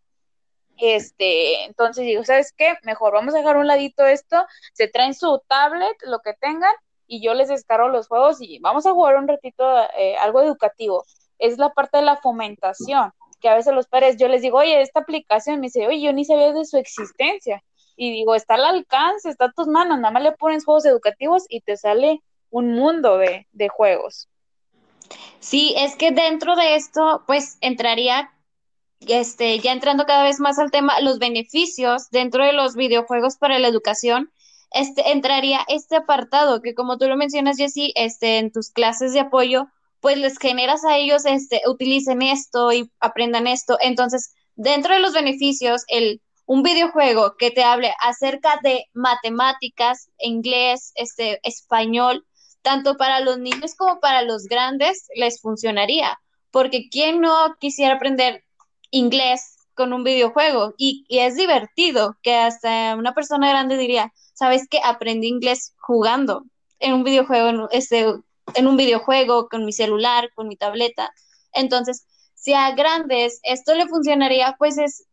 Este, 0.77 1.63
entonces 1.65 2.05
digo, 2.05 2.23
¿sabes 2.23 2.53
qué? 2.55 2.73
Mejor 2.83 3.13
vamos 3.13 3.33
a 3.33 3.37
dejar 3.37 3.57
un 3.57 3.67
ladito 3.67 4.05
esto, 4.05 4.45
se 4.73 4.87
traen 4.87 5.13
su 5.13 5.41
tablet, 5.47 5.95
lo 6.03 6.19
que 6.19 6.33
tengan, 6.33 6.73
y 7.07 7.21
yo 7.21 7.33
les 7.33 7.49
descargo 7.49 7.87
los 7.87 8.07
juegos 8.07 8.37
y 8.39 8.59
vamos 8.59 8.85
a 8.85 8.91
jugar 8.91 9.17
un 9.17 9.27
ratito 9.27 9.63
eh, 9.97 10.15
algo 10.17 10.41
educativo. 10.41 11.05
Es 11.37 11.57
la 11.57 11.69
parte 11.69 11.97
de 11.97 12.03
la 12.03 12.17
fomentación, 12.17 13.11
que 13.39 13.49
a 13.49 13.55
veces 13.55 13.73
los 13.73 13.87
padres, 13.87 14.17
yo 14.17 14.27
les 14.27 14.41
digo, 14.41 14.57
oye, 14.57 14.81
esta 14.81 15.01
aplicación, 15.01 15.59
me 15.59 15.67
dice, 15.67 15.87
oye, 15.87 16.01
yo 16.01 16.13
ni 16.13 16.25
sabía 16.25 16.51
de 16.51 16.65
su 16.65 16.77
existencia. 16.77 17.63
Y 17.97 18.11
digo, 18.11 18.35
está 18.35 18.55
al 18.55 18.65
alcance, 18.65 19.29
está 19.29 19.45
a 19.45 19.51
tus 19.51 19.67
manos, 19.67 19.99
nada 19.99 20.11
más 20.11 20.23
le 20.23 20.33
pones 20.33 20.65
juegos 20.65 20.85
educativos 20.85 21.45
y 21.47 21.61
te 21.61 21.77
sale 21.77 22.21
un 22.49 22.73
mundo 22.73 23.17
de, 23.17 23.47
de 23.51 23.69
juegos. 23.69 24.27
Sí, 25.39 25.75
es 25.77 25.95
que 25.95 26.11
dentro 26.11 26.55
de 26.55 26.75
esto, 26.75 27.23
pues 27.27 27.57
entraría 27.61 28.31
este, 28.99 29.59
ya 29.59 29.71
entrando 29.71 30.05
cada 30.05 30.23
vez 30.23 30.39
más 30.39 30.59
al 30.59 30.71
tema, 30.71 30.99
los 31.01 31.19
beneficios 31.19 32.09
dentro 32.11 32.43
de 32.43 32.53
los 32.53 32.75
videojuegos 32.75 33.37
para 33.37 33.59
la 33.59 33.67
educación, 33.67 34.31
este, 34.71 35.11
entraría 35.11 35.61
este 35.67 35.95
apartado 35.95 36.61
que 36.61 36.75
como 36.75 36.97
tú 36.97 37.07
lo 37.07 37.17
mencionas, 37.17 37.57
Jessy, 37.57 37.93
este, 37.95 38.39
en 38.39 38.51
tus 38.51 38.71
clases 38.71 39.13
de 39.13 39.21
apoyo, 39.21 39.67
pues 40.01 40.17
les 40.17 40.37
generas 40.37 40.85
a 40.85 40.97
ellos, 40.97 41.25
este, 41.25 41.61
utilicen 41.67 42.21
esto 42.21 42.71
y 42.71 42.91
aprendan 42.99 43.47
esto. 43.47 43.77
Entonces, 43.81 44.33
dentro 44.55 44.93
de 44.93 44.99
los 44.99 45.13
beneficios, 45.13 45.83
el, 45.87 46.21
un 46.45 46.61
videojuego 46.63 47.35
que 47.37 47.51
te 47.51 47.63
hable 47.63 47.93
acerca 47.99 48.59
de 48.63 48.85
matemáticas, 48.93 50.09
inglés, 50.19 50.91
este, 50.95 51.39
español, 51.43 52.25
tanto 52.61 52.97
para 52.97 53.19
los 53.19 53.39
niños 53.39 53.75
como 53.75 53.99
para 53.99 54.21
los 54.21 54.43
grandes, 54.45 55.07
les 55.15 55.41
funcionaría. 55.41 56.19
Porque 56.51 56.89
¿quién 56.89 57.21
no 57.21 57.55
quisiera 57.59 57.95
aprender 57.95 58.44
inglés 58.95 59.57
con 59.73 59.93
un 59.93 60.03
videojuego. 60.03 60.73
Y, 60.77 61.05
es 61.09 61.35
divertido 61.35 62.17
que 62.23 62.35
hasta 62.35 62.95
una 62.95 63.13
persona 63.13 63.49
grande 63.49 63.77
diría, 63.77 64.13
¿sabes 64.33 64.67
que 64.69 64.79
Aprendí 64.83 65.27
inglés 65.27 65.73
jugando 65.77 66.45
en 66.79 66.93
un 66.93 67.03
videojuego, 67.03 67.69
este, 67.71 68.05
en 68.53 68.67
un 68.67 68.77
videojuego 68.77 69.49
con 69.49 69.65
mi 69.65 69.73
celular, 69.73 70.29
con 70.35 70.47
mi 70.47 70.55
tableta. 70.55 71.11
Entonces, 71.53 72.05
si 72.33 72.53
a 72.53 72.71
grandes 72.71 73.39
esto 73.43 73.75
le 73.75 73.87
funcionaría, 73.87 74.55
pues 74.57 74.77
es 74.77 75.05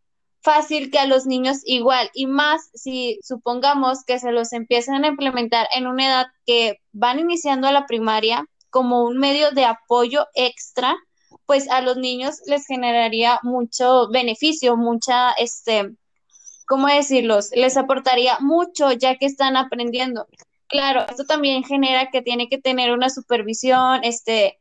fácil 0.42 0.90
que 0.90 0.98
a 0.98 1.06
los 1.06 1.24
niños 1.26 1.58
igual, 1.64 2.10
y 2.14 2.26
más 2.26 2.70
si 2.74 3.18
supongamos 3.22 4.04
que 4.04 4.18
se 4.18 4.32
los 4.32 4.52
empiezan 4.52 5.04
a 5.04 5.08
implementar 5.08 5.68
en 5.72 5.86
una 5.86 6.06
edad 6.06 6.26
que 6.46 6.80
van 6.92 7.20
iniciando 7.20 7.68
a 7.68 7.72
la 7.72 7.86
primaria 7.86 8.44
como 8.70 9.04
un 9.04 9.18
medio 9.18 9.52
de 9.52 9.64
apoyo 9.64 10.26
extra 10.34 10.96
pues 11.46 11.68
a 11.70 11.80
los 11.80 11.96
niños 11.96 12.40
les 12.46 12.66
generaría 12.66 13.38
mucho 13.42 14.08
beneficio, 14.10 14.76
mucha, 14.76 15.32
este, 15.32 15.90
¿cómo 16.66 16.86
decirlos? 16.88 17.50
Les 17.54 17.76
aportaría 17.76 18.38
mucho 18.40 18.92
ya 18.92 19.16
que 19.16 19.26
están 19.26 19.56
aprendiendo. 19.56 20.26
Claro, 20.68 21.04
esto 21.08 21.24
también 21.24 21.64
genera 21.64 22.10
que 22.10 22.22
tiene 22.22 22.48
que 22.48 22.58
tener 22.58 22.92
una 22.92 23.10
supervisión, 23.10 24.04
este, 24.04 24.58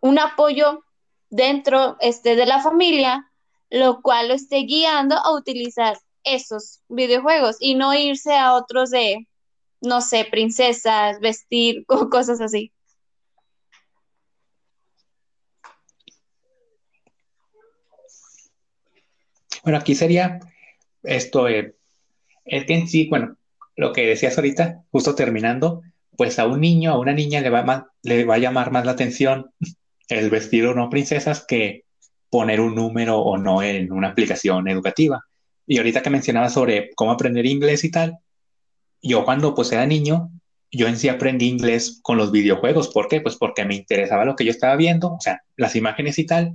un 0.00 0.18
apoyo 0.18 0.84
dentro 1.30 1.96
este, 2.00 2.36
de 2.36 2.46
la 2.46 2.60
familia, 2.62 3.30
lo 3.70 4.00
cual 4.02 4.28
lo 4.28 4.34
esté 4.34 4.58
guiando 4.58 5.16
a 5.16 5.34
utilizar 5.34 5.98
esos 6.22 6.80
videojuegos 6.88 7.56
y 7.58 7.74
no 7.74 7.94
irse 7.94 8.36
a 8.36 8.54
otros 8.54 8.90
de, 8.90 9.26
no 9.80 10.00
sé, 10.00 10.26
princesas, 10.30 11.18
vestir, 11.20 11.84
cosas 12.10 12.40
así. 12.40 12.72
Bueno, 19.64 19.78
aquí 19.78 19.94
sería 19.94 20.40
esto, 21.02 21.48
eh, 21.48 21.74
es 22.44 22.66
que 22.66 22.74
en 22.74 22.86
sí, 22.86 23.08
bueno, 23.08 23.36
lo 23.76 23.92
que 23.92 24.06
decías 24.06 24.36
ahorita, 24.36 24.82
justo 24.90 25.14
terminando, 25.14 25.82
pues 26.16 26.38
a 26.38 26.46
un 26.46 26.60
niño, 26.60 26.92
a 26.92 26.98
una 26.98 27.14
niña 27.14 27.40
le 27.40 27.48
va, 27.50 27.90
le 28.02 28.24
va 28.24 28.34
a 28.34 28.38
llamar 28.38 28.70
más 28.70 28.84
la 28.84 28.92
atención 28.92 29.50
el 30.08 30.28
vestir 30.28 30.66
o 30.66 30.74
no 30.74 30.90
princesas 30.90 31.44
que 31.46 31.84
poner 32.28 32.60
un 32.60 32.74
número 32.74 33.18
o 33.18 33.38
no 33.38 33.62
en 33.62 33.90
una 33.90 34.08
aplicación 34.08 34.68
educativa. 34.68 35.24
Y 35.66 35.78
ahorita 35.78 36.02
que 36.02 36.10
mencionaba 36.10 36.50
sobre 36.50 36.90
cómo 36.94 37.12
aprender 37.12 37.46
inglés 37.46 37.84
y 37.84 37.90
tal, 37.90 38.18
yo 39.00 39.24
cuando 39.24 39.54
pues 39.54 39.72
era 39.72 39.86
niño, 39.86 40.30
yo 40.70 40.88
en 40.88 40.98
sí 40.98 41.08
aprendí 41.08 41.46
inglés 41.46 42.00
con 42.02 42.18
los 42.18 42.32
videojuegos. 42.32 42.88
¿Por 42.88 43.08
qué? 43.08 43.22
Pues 43.22 43.36
porque 43.36 43.64
me 43.64 43.76
interesaba 43.76 44.26
lo 44.26 44.36
que 44.36 44.44
yo 44.44 44.50
estaba 44.50 44.76
viendo, 44.76 45.14
o 45.14 45.20
sea, 45.20 45.42
las 45.56 45.74
imágenes 45.74 46.18
y 46.18 46.26
tal, 46.26 46.54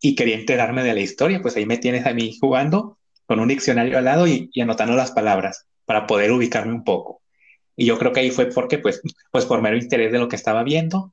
y 0.00 0.14
quería 0.14 0.36
enterarme 0.36 0.82
de 0.82 0.94
la 0.94 1.00
historia, 1.00 1.42
pues 1.42 1.56
ahí 1.56 1.66
me 1.66 1.78
tienes 1.78 2.06
a 2.06 2.14
mí 2.14 2.36
jugando 2.40 2.98
con 3.26 3.40
un 3.40 3.48
diccionario 3.48 3.98
al 3.98 4.04
lado 4.04 4.26
y, 4.26 4.50
anotando 4.60 4.94
las 4.94 5.12
palabras 5.12 5.66
para 5.84 6.06
poder 6.06 6.32
ubicarme 6.32 6.72
un 6.72 6.84
poco. 6.84 7.22
Y 7.76 7.86
yo 7.86 7.98
creo 7.98 8.12
que 8.12 8.20
ahí 8.20 8.30
fue 8.30 8.46
porque, 8.46 8.78
pues, 8.78 9.00
pues 9.30 9.44
por 9.46 9.62
mero 9.62 9.76
interés 9.76 10.12
de 10.12 10.18
lo 10.18 10.28
que 10.28 10.36
estaba 10.36 10.62
viendo, 10.62 11.12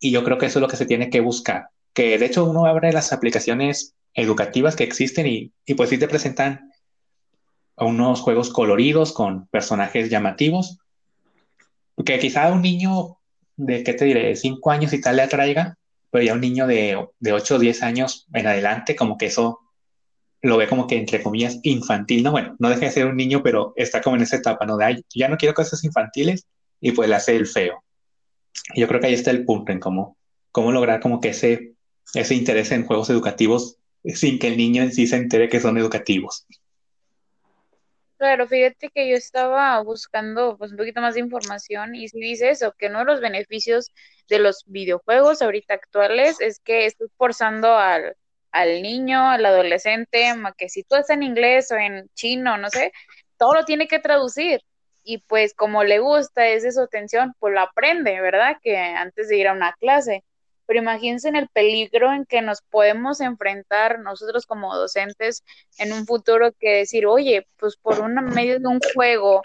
y 0.00 0.10
yo 0.10 0.24
creo 0.24 0.38
que 0.38 0.46
eso 0.46 0.58
es 0.58 0.60
lo 0.62 0.68
que 0.68 0.76
se 0.76 0.86
tiene 0.86 1.10
que 1.10 1.20
buscar, 1.20 1.68
que 1.92 2.18
de 2.18 2.26
hecho 2.26 2.44
uno 2.44 2.66
abre 2.66 2.92
las 2.92 3.12
aplicaciones 3.12 3.94
educativas 4.14 4.76
que 4.76 4.84
existen 4.84 5.26
y, 5.26 5.52
y 5.64 5.74
pues 5.74 5.90
sí 5.90 5.98
te 5.98 6.08
presentan 6.08 6.72
unos 7.76 8.20
juegos 8.20 8.50
coloridos 8.50 9.12
con 9.12 9.46
personajes 9.48 10.10
llamativos, 10.10 10.78
que 12.04 12.18
quizá 12.18 12.52
un 12.52 12.62
niño 12.62 13.18
de, 13.56 13.84
¿qué 13.84 13.94
te 13.94 14.04
diré?, 14.04 14.34
cinco 14.36 14.70
años 14.70 14.92
y 14.92 15.00
tal 15.00 15.16
le 15.16 15.22
atraiga, 15.22 15.76
pero 16.12 16.24
ya 16.24 16.34
un 16.34 16.42
niño 16.42 16.66
de, 16.66 17.08
de 17.20 17.32
8 17.32 17.56
o 17.56 17.58
10 17.58 17.82
años 17.82 18.28
en 18.34 18.46
adelante, 18.46 18.94
como 18.94 19.16
que 19.16 19.26
eso 19.26 19.60
lo 20.42 20.58
ve 20.58 20.68
como 20.68 20.86
que 20.86 20.98
entre 20.98 21.22
comillas 21.22 21.58
infantil, 21.62 22.22
¿no? 22.22 22.32
Bueno, 22.32 22.54
no 22.58 22.68
deja 22.68 22.82
de 22.82 22.90
ser 22.90 23.06
un 23.06 23.16
niño, 23.16 23.42
pero 23.42 23.72
está 23.76 24.02
como 24.02 24.16
en 24.16 24.22
esa 24.22 24.36
etapa, 24.36 24.66
¿no? 24.66 24.76
De, 24.76 25.02
ya 25.14 25.28
no 25.28 25.38
quiero 25.38 25.54
cosas 25.54 25.82
infantiles 25.84 26.46
y 26.82 26.92
pues 26.92 27.08
le 27.08 27.14
hace 27.14 27.34
el 27.34 27.46
feo. 27.46 27.82
yo 28.76 28.86
creo 28.88 29.00
que 29.00 29.06
ahí 29.06 29.14
está 29.14 29.30
el 29.30 29.46
punto 29.46 29.72
en 29.72 29.80
cómo, 29.80 30.18
cómo 30.50 30.70
lograr 30.70 31.00
como 31.00 31.18
que 31.18 31.30
ese, 31.30 31.72
ese 32.12 32.34
interés 32.34 32.72
en 32.72 32.84
juegos 32.84 33.08
educativos 33.08 33.78
sin 34.04 34.38
que 34.38 34.48
el 34.48 34.58
niño 34.58 34.82
en 34.82 34.92
sí 34.92 35.06
se 35.06 35.16
entere 35.16 35.48
que 35.48 35.60
son 35.60 35.78
educativos. 35.78 36.46
Claro, 38.22 38.46
fíjate 38.46 38.88
que 38.90 39.08
yo 39.10 39.16
estaba 39.16 39.82
buscando 39.82 40.56
pues 40.56 40.70
un 40.70 40.76
poquito 40.76 41.00
más 41.00 41.14
de 41.14 41.20
información 41.20 41.96
y 41.96 42.06
si 42.08 42.20
dice 42.20 42.50
eso, 42.50 42.72
que 42.78 42.86
uno 42.86 43.00
de 43.00 43.04
los 43.06 43.20
beneficios 43.20 43.90
de 44.28 44.38
los 44.38 44.62
videojuegos 44.66 45.42
ahorita 45.42 45.74
actuales 45.74 46.40
es 46.40 46.60
que 46.60 46.86
estás 46.86 47.08
forzando 47.16 47.74
al, 47.76 48.16
al 48.52 48.80
niño, 48.82 49.28
al 49.28 49.44
adolescente, 49.44 50.32
que 50.56 50.68
si 50.68 50.84
tú 50.84 50.94
estás 50.94 51.10
en 51.10 51.24
inglés 51.24 51.72
o 51.72 51.76
en 51.76 52.08
chino, 52.14 52.56
no 52.58 52.70
sé, 52.70 52.92
todo 53.38 53.54
lo 53.54 53.64
tiene 53.64 53.88
que 53.88 53.98
traducir. 53.98 54.60
Y 55.02 55.18
pues 55.26 55.52
como 55.52 55.82
le 55.82 55.98
gusta, 55.98 56.46
es 56.46 56.62
de 56.62 56.70
su 56.70 56.80
atención, 56.80 57.34
pues 57.40 57.52
lo 57.54 57.60
aprende, 57.60 58.20
¿verdad? 58.20 58.56
Que 58.62 58.76
antes 58.78 59.28
de 59.28 59.36
ir 59.38 59.48
a 59.48 59.52
una 59.52 59.72
clase 59.80 60.22
pero 60.66 60.80
imagínense 60.80 61.28
en 61.28 61.36
el 61.36 61.48
peligro 61.48 62.12
en 62.12 62.24
que 62.26 62.42
nos 62.42 62.62
podemos 62.62 63.20
enfrentar 63.20 63.98
nosotros 63.98 64.46
como 64.46 64.76
docentes 64.76 65.44
en 65.78 65.92
un 65.92 66.06
futuro 66.06 66.52
que 66.58 66.70
decir, 66.70 67.06
oye, 67.06 67.46
pues 67.58 67.76
por 67.76 68.00
un 68.00 68.14
medio 68.14 68.58
de 68.58 68.66
un 68.66 68.80
juego 68.94 69.42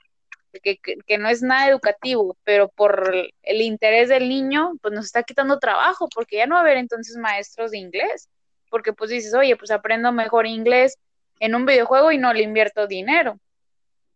que, 0.64 0.78
que, 0.78 1.18
no 1.18 1.30
es 1.30 1.42
nada 1.42 1.70
educativo, 1.70 2.36
pero 2.44 2.70
por 2.70 3.14
el 3.44 3.62
interés 3.62 4.10
del 4.10 4.30
niño, 4.30 4.74
pues 4.82 4.94
nos 4.94 5.06
está 5.06 5.24
quitando 5.24 5.60
trabajo, 5.60 6.08
porque 6.14 6.38
ya 6.38 6.48
no 6.48 6.56
va 6.56 6.62
a 6.62 6.64
haber 6.64 6.78
entonces 6.78 7.16
maestros 7.18 7.72
de 7.72 7.78
inglés. 7.78 8.30
porque 8.70 8.94
pues 8.94 9.10
dices, 9.10 9.34
oye, 9.34 9.56
pues 9.56 9.72
aprendo 9.72 10.12
mejor 10.12 10.46
inglés 10.46 10.98
en 11.40 11.56
un 11.56 11.66
videojuego 11.66 12.12
y 12.12 12.18
no 12.18 12.34
le 12.34 12.44
invierto 12.44 12.88
dinero. 12.88 13.40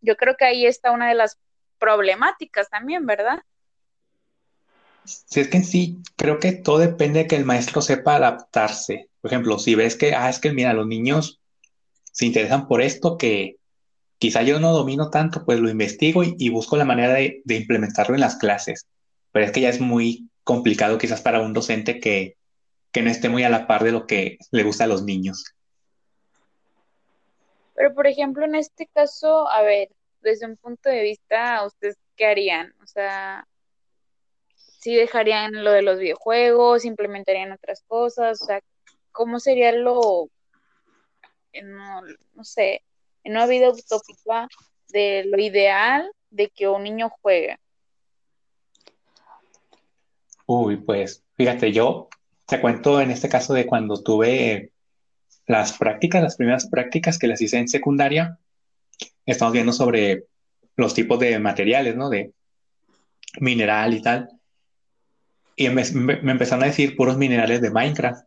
Yo 0.01 0.17
creo 0.17 0.35
que 0.37 0.45
ahí 0.45 0.65
está 0.65 0.91
una 0.91 1.09
de 1.09 1.15
las 1.15 1.37
problemáticas 1.79 2.69
también, 2.69 3.05
¿verdad? 3.05 3.39
Si 5.03 5.39
es 5.39 5.47
que 5.47 5.57
en 5.57 5.65
sí, 5.65 5.97
creo 6.15 6.39
que 6.39 6.51
todo 6.51 6.77
depende 6.77 7.19
de 7.19 7.27
que 7.27 7.35
el 7.35 7.45
maestro 7.45 7.81
sepa 7.81 8.15
adaptarse. 8.15 9.09
Por 9.21 9.31
ejemplo, 9.31 9.59
si 9.59 9.75
ves 9.75 9.95
que, 9.95 10.13
ah, 10.13 10.29
es 10.29 10.39
que 10.39 10.51
mira, 10.51 10.73
los 10.73 10.87
niños 10.87 11.41
se 12.11 12.25
interesan 12.25 12.67
por 12.67 12.81
esto 12.81 13.17
que 13.17 13.57
quizá 14.17 14.43
yo 14.43 14.59
no 14.59 14.71
domino 14.71 15.09
tanto, 15.09 15.43
pues 15.45 15.59
lo 15.59 15.69
investigo 15.69 16.23
y, 16.23 16.49
busco 16.49 16.77
la 16.77 16.85
manera 16.85 17.13
de, 17.13 17.41
implementarlo 17.47 18.15
en 18.15 18.21
las 18.21 18.35
clases. 18.35 18.87
Pero 19.31 19.45
es 19.45 19.51
que 19.51 19.61
ya 19.61 19.69
es 19.69 19.79
muy 19.79 20.29
complicado 20.43 20.97
quizás 20.97 21.21
para 21.21 21.41
un 21.41 21.53
docente 21.53 21.99
que, 21.99 22.37
que 22.91 23.01
no 23.01 23.09
esté 23.09 23.29
muy 23.29 23.43
a 23.43 23.49
la 23.49 23.67
par 23.67 23.83
de 23.83 23.91
lo 23.91 24.05
que 24.05 24.37
le 24.51 24.63
gusta 24.63 24.83
a 24.83 24.87
los 24.87 25.03
niños. 25.03 25.43
Pero, 27.73 27.95
por 27.95 28.05
ejemplo, 28.05 28.45
en 28.45 28.55
este 28.55 28.87
caso, 28.87 29.49
a 29.49 29.63
ver, 29.63 29.89
desde 30.21 30.45
un 30.45 30.57
punto 30.57 30.89
de 30.89 31.01
vista, 31.01 31.65
¿ustedes 31.65 31.97
qué 32.15 32.25
harían? 32.27 32.75
O 32.83 32.85
sea, 32.85 33.47
si 34.81 34.95
dejarían 34.95 35.63
lo 35.63 35.71
de 35.71 35.83
los 35.83 35.99
videojuegos, 35.99 36.85
implementarían 36.85 37.51
otras 37.51 37.83
cosas, 37.87 38.41
o 38.41 38.45
sea, 38.45 38.61
¿cómo 39.11 39.39
sería 39.39 39.71
lo, 39.71 40.29
no, 41.63 42.01
no 42.33 42.43
sé, 42.43 42.81
en 43.23 43.33
una 43.33 43.45
vida 43.45 43.69
utópica 43.69 44.47
de 44.89 45.25
lo 45.27 45.39
ideal 45.39 46.11
de 46.31 46.49
que 46.49 46.67
un 46.67 46.83
niño 46.83 47.11
juegue? 47.21 47.57
Uy, 50.47 50.77
pues 50.77 51.23
fíjate, 51.35 51.71
yo 51.71 52.09
te 52.47 52.59
cuento 52.59 52.99
en 52.99 53.11
este 53.11 53.29
caso 53.29 53.53
de 53.53 53.67
cuando 53.67 54.01
tuve 54.01 54.71
las 55.45 55.77
prácticas, 55.77 56.23
las 56.23 56.37
primeras 56.37 56.67
prácticas 56.67 57.19
que 57.19 57.27
las 57.27 57.39
hice 57.39 57.59
en 57.59 57.67
secundaria, 57.67 58.39
estamos 59.27 59.53
viendo 59.53 59.73
sobre 59.73 60.25
los 60.75 60.95
tipos 60.95 61.19
de 61.19 61.37
materiales, 61.37 61.95
¿no? 61.95 62.09
De 62.09 62.33
mineral 63.39 63.93
y 63.93 64.01
tal. 64.01 64.40
Y 65.61 65.69
me, 65.69 65.83
empezaron 65.83 66.63
a 66.63 66.67
decir 66.67 66.95
puros 66.95 67.17
minerales 67.17 67.61
de 67.61 67.69
Minecraft, 67.69 68.25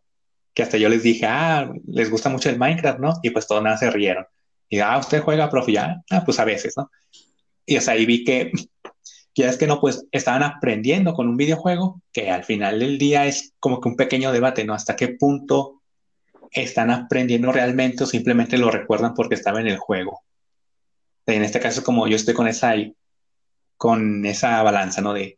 que 0.53 0.63
hasta 0.63 0.77
yo 0.77 0.87
les 0.87 1.03
dije, 1.03 1.25
ah, 1.25 1.69
les 1.85 2.09
gusta 2.09 2.29
mucho 2.29 2.49
el 2.49 2.57
Minecraft, 2.57 2.99
¿no? 2.99 3.13
Y 3.23 3.31
pues 3.31 3.45
todos 3.45 3.61
nada 3.61 3.75
se 3.75 3.91
rieron. 3.91 4.25
Y 4.69 4.79
ah, 4.79 4.97
¿usted 4.97 5.21
juega, 5.21 5.49
profe? 5.49 5.73
Ya, 5.73 6.01
ah, 6.11 6.23
pues 6.23 6.39
a 6.39 6.45
veces, 6.45 6.75
¿no? 6.77 6.89
Y 7.65 7.75
o 7.75 7.81
ahí 7.87 8.05
vi 8.05 8.23
que, 8.23 8.53
ya 9.35 9.49
es 9.49 9.57
que 9.57 9.67
no, 9.67 9.81
pues 9.81 10.07
estaban 10.13 10.43
aprendiendo 10.43 11.13
con 11.13 11.27
un 11.27 11.35
videojuego 11.35 12.01
que 12.13 12.31
al 12.31 12.45
final 12.45 12.79
del 12.79 12.97
día 12.97 13.25
es 13.25 13.53
como 13.59 13.81
que 13.81 13.89
un 13.89 13.97
pequeño 13.97 14.31
debate, 14.31 14.63
¿no? 14.63 14.73
Hasta 14.73 14.95
qué 14.95 15.09
punto 15.09 15.81
están 16.51 16.89
aprendiendo 16.89 17.51
realmente 17.51 18.05
o 18.05 18.07
simplemente 18.07 18.57
lo 18.57 18.71
recuerdan 18.71 19.13
porque 19.13 19.35
estaba 19.35 19.59
en 19.59 19.67
el 19.67 19.77
juego. 19.77 20.21
En 21.25 21.43
este 21.43 21.59
caso, 21.59 21.83
como 21.83 22.07
yo 22.07 22.15
estoy 22.15 22.33
con 22.33 22.47
esa, 22.47 22.75
con 23.75 24.25
esa 24.25 24.63
balanza, 24.63 25.01
¿no? 25.01 25.11
De 25.11 25.37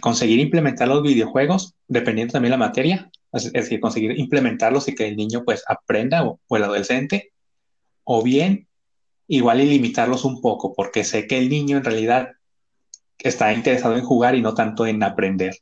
conseguir 0.00 0.40
implementar 0.40 0.88
los 0.88 1.02
videojuegos, 1.02 1.74
dependiendo 1.86 2.32
también 2.32 2.50
la 2.50 2.56
materia, 2.56 3.10
es, 3.32 3.52
decir, 3.52 3.80
conseguir 3.80 4.18
implementarlos 4.18 4.88
y 4.88 4.94
que 4.94 5.08
el 5.08 5.16
niño 5.16 5.42
pues 5.44 5.62
aprenda 5.68 6.24
o, 6.24 6.40
el 6.50 6.64
adolescente, 6.64 7.32
o 8.04 8.22
bien 8.22 8.68
igual 9.28 9.60
y 9.60 9.66
limitarlos 9.66 10.24
un 10.24 10.40
poco, 10.40 10.74
porque 10.74 11.04
sé 11.04 11.26
que 11.26 11.38
el 11.38 11.48
niño 11.48 11.78
en 11.78 11.84
realidad 11.84 12.30
está 13.18 13.52
interesado 13.52 13.96
en 13.96 14.04
jugar 14.04 14.34
y 14.34 14.42
no 14.42 14.54
tanto 14.54 14.86
en 14.86 15.02
aprender. 15.02 15.54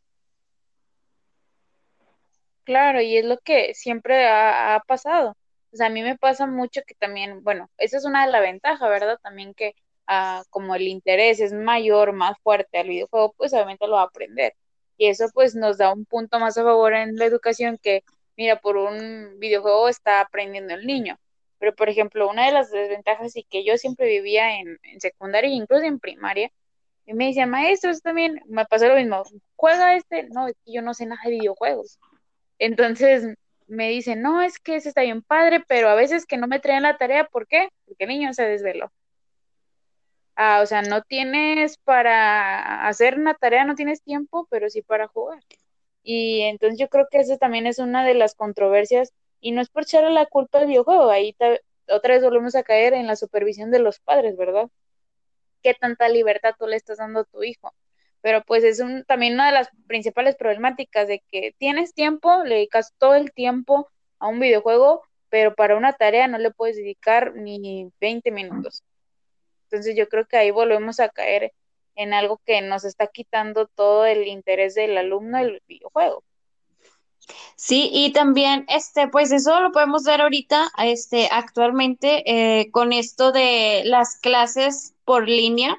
Claro, 2.64 3.00
y 3.00 3.16
es 3.16 3.24
lo 3.24 3.38
que 3.38 3.74
siempre 3.74 4.26
ha, 4.26 4.82
pasado. 4.86 5.36
O 5.72 5.76
sea, 5.76 5.86
a 5.86 5.90
mí 5.90 6.02
me 6.02 6.16
pasa 6.16 6.46
mucho 6.46 6.82
que 6.86 6.94
también, 6.94 7.42
bueno, 7.42 7.70
esa 7.78 7.98
es 7.98 8.04
una 8.04 8.24
de 8.24 8.32
las 8.32 8.40
ventajas, 8.40 8.88
¿verdad? 8.88 9.18
También 9.22 9.54
que 9.54 9.74
como 10.50 10.74
el 10.74 10.82
interés 10.88 11.40
es 11.40 11.52
mayor, 11.52 12.12
más 12.12 12.36
fuerte 12.42 12.78
al 12.78 12.88
videojuego, 12.88 13.34
pues 13.36 13.52
obviamente 13.52 13.86
lo 13.86 13.94
va 13.94 14.02
a 14.02 14.04
aprender. 14.06 14.54
Y 14.96 15.08
eso 15.08 15.26
pues 15.34 15.54
nos 15.54 15.78
da 15.78 15.92
un 15.92 16.04
punto 16.04 16.38
más 16.38 16.56
a 16.58 16.64
favor 16.64 16.94
en 16.94 17.16
la 17.16 17.24
educación 17.26 17.78
que, 17.82 18.04
mira, 18.36 18.60
por 18.60 18.76
un 18.76 19.38
videojuego 19.38 19.88
está 19.88 20.20
aprendiendo 20.20 20.74
el 20.74 20.86
niño. 20.86 21.18
Pero, 21.58 21.74
por 21.74 21.88
ejemplo, 21.88 22.28
una 22.28 22.46
de 22.46 22.52
las 22.52 22.70
desventajas 22.70 23.36
y 23.36 23.44
que 23.44 23.64
yo 23.64 23.76
siempre 23.78 24.06
vivía 24.08 24.60
en, 24.60 24.78
en 24.82 25.00
secundaria 25.00 25.50
incluso 25.50 25.84
en 25.84 25.98
primaria, 25.98 26.50
y 27.06 27.14
me 27.14 27.26
decía, 27.26 27.46
maestro, 27.46 27.92
también 28.00 28.40
me 28.46 28.64
pasó 28.66 28.88
lo 28.88 28.96
mismo, 28.96 29.22
juega 29.56 29.94
este, 29.96 30.24
no, 30.30 30.48
es 30.48 30.54
que 30.64 30.72
yo 30.72 30.82
no 30.82 30.94
sé 30.94 31.06
nada 31.06 31.20
de 31.24 31.32
videojuegos. 31.32 31.98
Entonces 32.58 33.36
me 33.66 33.88
dicen, 33.90 34.22
no, 34.22 34.42
es 34.42 34.58
que 34.58 34.76
ese 34.76 34.88
está 34.88 35.02
bien 35.02 35.22
padre, 35.22 35.62
pero 35.68 35.88
a 35.88 35.94
veces 35.94 36.26
que 36.26 36.36
no 36.36 36.46
me 36.46 36.60
traen 36.60 36.82
la 36.82 36.96
tarea, 36.96 37.24
¿por 37.24 37.46
qué? 37.46 37.68
Porque 37.86 38.04
el 38.04 38.10
niño 38.10 38.32
se 38.32 38.44
desveló. 38.44 38.90
Ah, 40.36 40.60
o 40.62 40.66
sea, 40.66 40.82
no 40.82 41.02
tienes 41.02 41.78
para 41.78 42.86
hacer 42.88 43.18
una 43.18 43.34
tarea, 43.34 43.64
no 43.64 43.74
tienes 43.76 44.02
tiempo, 44.02 44.46
pero 44.50 44.68
sí 44.70 44.82
para 44.82 45.08
jugar. 45.08 45.40
Y 46.02 46.42
entonces 46.42 46.78
yo 46.78 46.88
creo 46.88 47.06
que 47.10 47.18
eso 47.20 47.38
también 47.38 47.66
es 47.66 47.78
una 47.78 48.04
de 48.04 48.14
las 48.14 48.34
controversias, 48.34 49.12
y 49.40 49.52
no 49.52 49.60
es 49.62 49.70
por 49.70 49.84
echarle 49.84 50.10
la 50.10 50.26
culpa 50.26 50.58
al 50.60 50.66
videojuego, 50.66 51.10
ahí 51.10 51.36
otra 51.88 52.14
vez 52.14 52.22
volvemos 52.24 52.54
a 52.56 52.62
caer 52.64 52.94
en 52.94 53.06
la 53.06 53.16
supervisión 53.16 53.70
de 53.70 53.78
los 53.80 54.00
padres, 54.00 54.36
¿verdad? 54.36 54.68
¿Qué 55.62 55.74
tanta 55.74 56.08
libertad 56.08 56.54
tú 56.58 56.66
le 56.66 56.76
estás 56.76 56.98
dando 56.98 57.20
a 57.20 57.24
tu 57.24 57.42
hijo? 57.42 57.72
pero 58.24 58.42
pues 58.42 58.64
es 58.64 58.80
un, 58.80 59.04
también 59.04 59.34
una 59.34 59.48
de 59.48 59.52
las 59.52 59.68
principales 59.86 60.34
problemáticas 60.34 61.06
de 61.08 61.22
que 61.30 61.54
tienes 61.58 61.92
tiempo, 61.92 62.42
le 62.42 62.54
dedicas 62.54 62.94
todo 62.96 63.16
el 63.16 63.34
tiempo 63.34 63.90
a 64.18 64.28
un 64.28 64.40
videojuego, 64.40 65.02
pero 65.28 65.54
para 65.54 65.76
una 65.76 65.92
tarea 65.92 66.26
no 66.26 66.38
le 66.38 66.50
puedes 66.50 66.76
dedicar 66.76 67.34
ni 67.34 67.92
20 68.00 68.30
minutos. 68.30 68.82
Entonces 69.74 69.96
yo 69.96 70.08
creo 70.08 70.24
que 70.26 70.36
ahí 70.36 70.52
volvemos 70.52 71.00
a 71.00 71.08
caer 71.08 71.52
en 71.96 72.14
algo 72.14 72.40
que 72.46 72.62
nos 72.62 72.84
está 72.84 73.08
quitando 73.08 73.66
todo 73.66 74.06
el 74.06 74.28
interés 74.28 74.76
del 74.76 74.96
alumno 74.96 75.38
del 75.38 75.60
videojuego. 75.66 76.22
Sí, 77.56 77.90
y 77.92 78.12
también, 78.12 78.66
este, 78.68 79.08
pues 79.08 79.32
eso 79.32 79.58
lo 79.60 79.72
podemos 79.72 80.04
ver 80.04 80.20
ahorita, 80.20 80.70
este, 80.78 81.28
actualmente, 81.32 82.22
eh, 82.26 82.70
con 82.70 82.92
esto 82.92 83.32
de 83.32 83.82
las 83.84 84.16
clases 84.20 84.94
por 85.04 85.28
línea, 85.28 85.76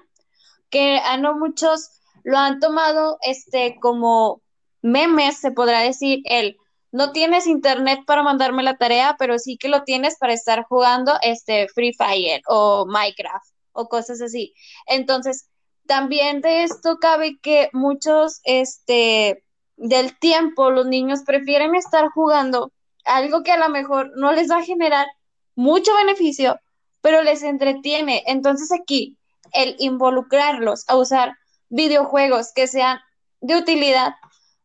que 0.69 0.97
a 0.97 1.15
no 1.15 1.37
muchos 1.37 2.01
lo 2.23 2.37
han 2.37 2.59
tomado 2.59 3.17
este 3.21 3.77
como 3.79 4.41
memes, 4.81 5.37
se 5.37 5.51
podrá 5.51 5.79
decir, 5.79 6.19
el 6.25 6.57
no 6.91 7.13
tienes 7.13 7.47
internet 7.47 8.01
para 8.05 8.23
mandarme 8.23 8.61
la 8.61 8.77
tarea, 8.77 9.15
pero 9.17 9.39
sí 9.39 9.57
que 9.57 9.69
lo 9.69 9.83
tienes 9.83 10.17
para 10.17 10.33
estar 10.33 10.63
jugando 10.63 11.13
este 11.21 11.67
Free 11.69 11.93
Fire 11.93 12.41
o 12.47 12.85
Minecraft 12.87 13.54
o 13.75 13.87
cosas 13.87 14.21
así. 14.21 14.53
Entonces, 14.87 15.49
también 15.85 16.41
de 16.41 16.63
esto 16.63 16.97
cabe 16.99 17.37
que 17.41 17.69
muchos 17.73 18.41
este 18.43 19.43
del 19.77 20.17
tiempo 20.17 20.71
los 20.71 20.85
niños 20.85 21.23
prefieren 21.25 21.75
estar 21.75 22.07
jugando 22.09 22.71
algo 23.03 23.43
que 23.43 23.51
a 23.51 23.59
lo 23.59 23.69
mejor 23.69 24.11
no 24.15 24.31
les 24.31 24.49
va 24.49 24.57
a 24.57 24.63
generar 24.63 25.05
mucho 25.55 25.93
beneficio, 25.95 26.59
pero 27.01 27.21
les 27.21 27.43
entretiene. 27.43 28.23
Entonces 28.25 28.71
aquí 28.71 29.17
el 29.53 29.75
involucrarlos 29.79 30.85
a 30.87 30.95
usar 30.95 31.33
videojuegos 31.69 32.51
que 32.53 32.67
sean 32.67 32.99
de 33.41 33.57
utilidad, 33.57 34.15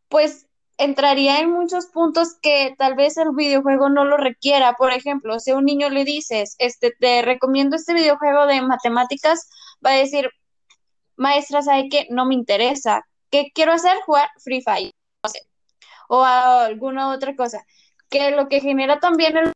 pues 0.09 0.47
entraría 0.81 1.41
en 1.41 1.51
muchos 1.51 1.87
puntos 1.87 2.37
que 2.41 2.75
tal 2.79 2.95
vez 2.97 3.17
el 3.19 3.31
videojuego 3.35 3.89
no 3.91 4.05
lo 4.05 4.17
requiera. 4.17 4.75
Por 4.75 4.93
ejemplo, 4.93 5.39
si 5.39 5.51
a 5.51 5.57
un 5.57 5.65
niño 5.67 5.91
le 5.91 6.05
dices, 6.05 6.57
este, 6.59 6.93
te 6.99 7.23
recomiendo 7.23 7.77
este 7.77 7.95
videojuego 7.95 8.47
de 8.47 8.63
matemáticas, 8.63 9.49
va 9.85 9.91
a 9.91 9.95
decir, 9.95 10.31
maestra, 11.17 11.63
¿sabe 11.63 11.89
qué? 11.91 12.07
No 12.11 12.27
me 12.27 12.35
interesa. 12.35 13.05
¿Qué 13.31 13.51
quiero 13.55 13.73
hacer? 13.73 14.01
Jugar 14.07 14.29
Free 14.43 14.63
Fire. 14.63 14.93
O 16.09 16.25
alguna 16.25 17.11
otra 17.11 17.37
cosa. 17.37 17.65
Que 18.09 18.31
lo 18.33 18.49
que 18.49 18.61
genera 18.61 19.01
también 19.01 19.37
el 19.37 19.53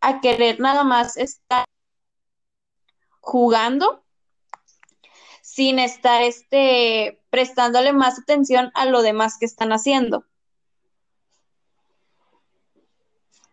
a 0.00 0.20
querer 0.20 0.60
nada 0.60 0.84
más 0.84 1.16
estar 1.16 1.64
jugando 3.20 4.01
sin 5.52 5.78
estar 5.78 6.22
este, 6.22 7.20
prestándole 7.28 7.92
más 7.92 8.18
atención 8.18 8.70
a 8.72 8.86
lo 8.86 9.02
demás 9.02 9.36
que 9.38 9.44
están 9.44 9.70
haciendo. 9.70 10.24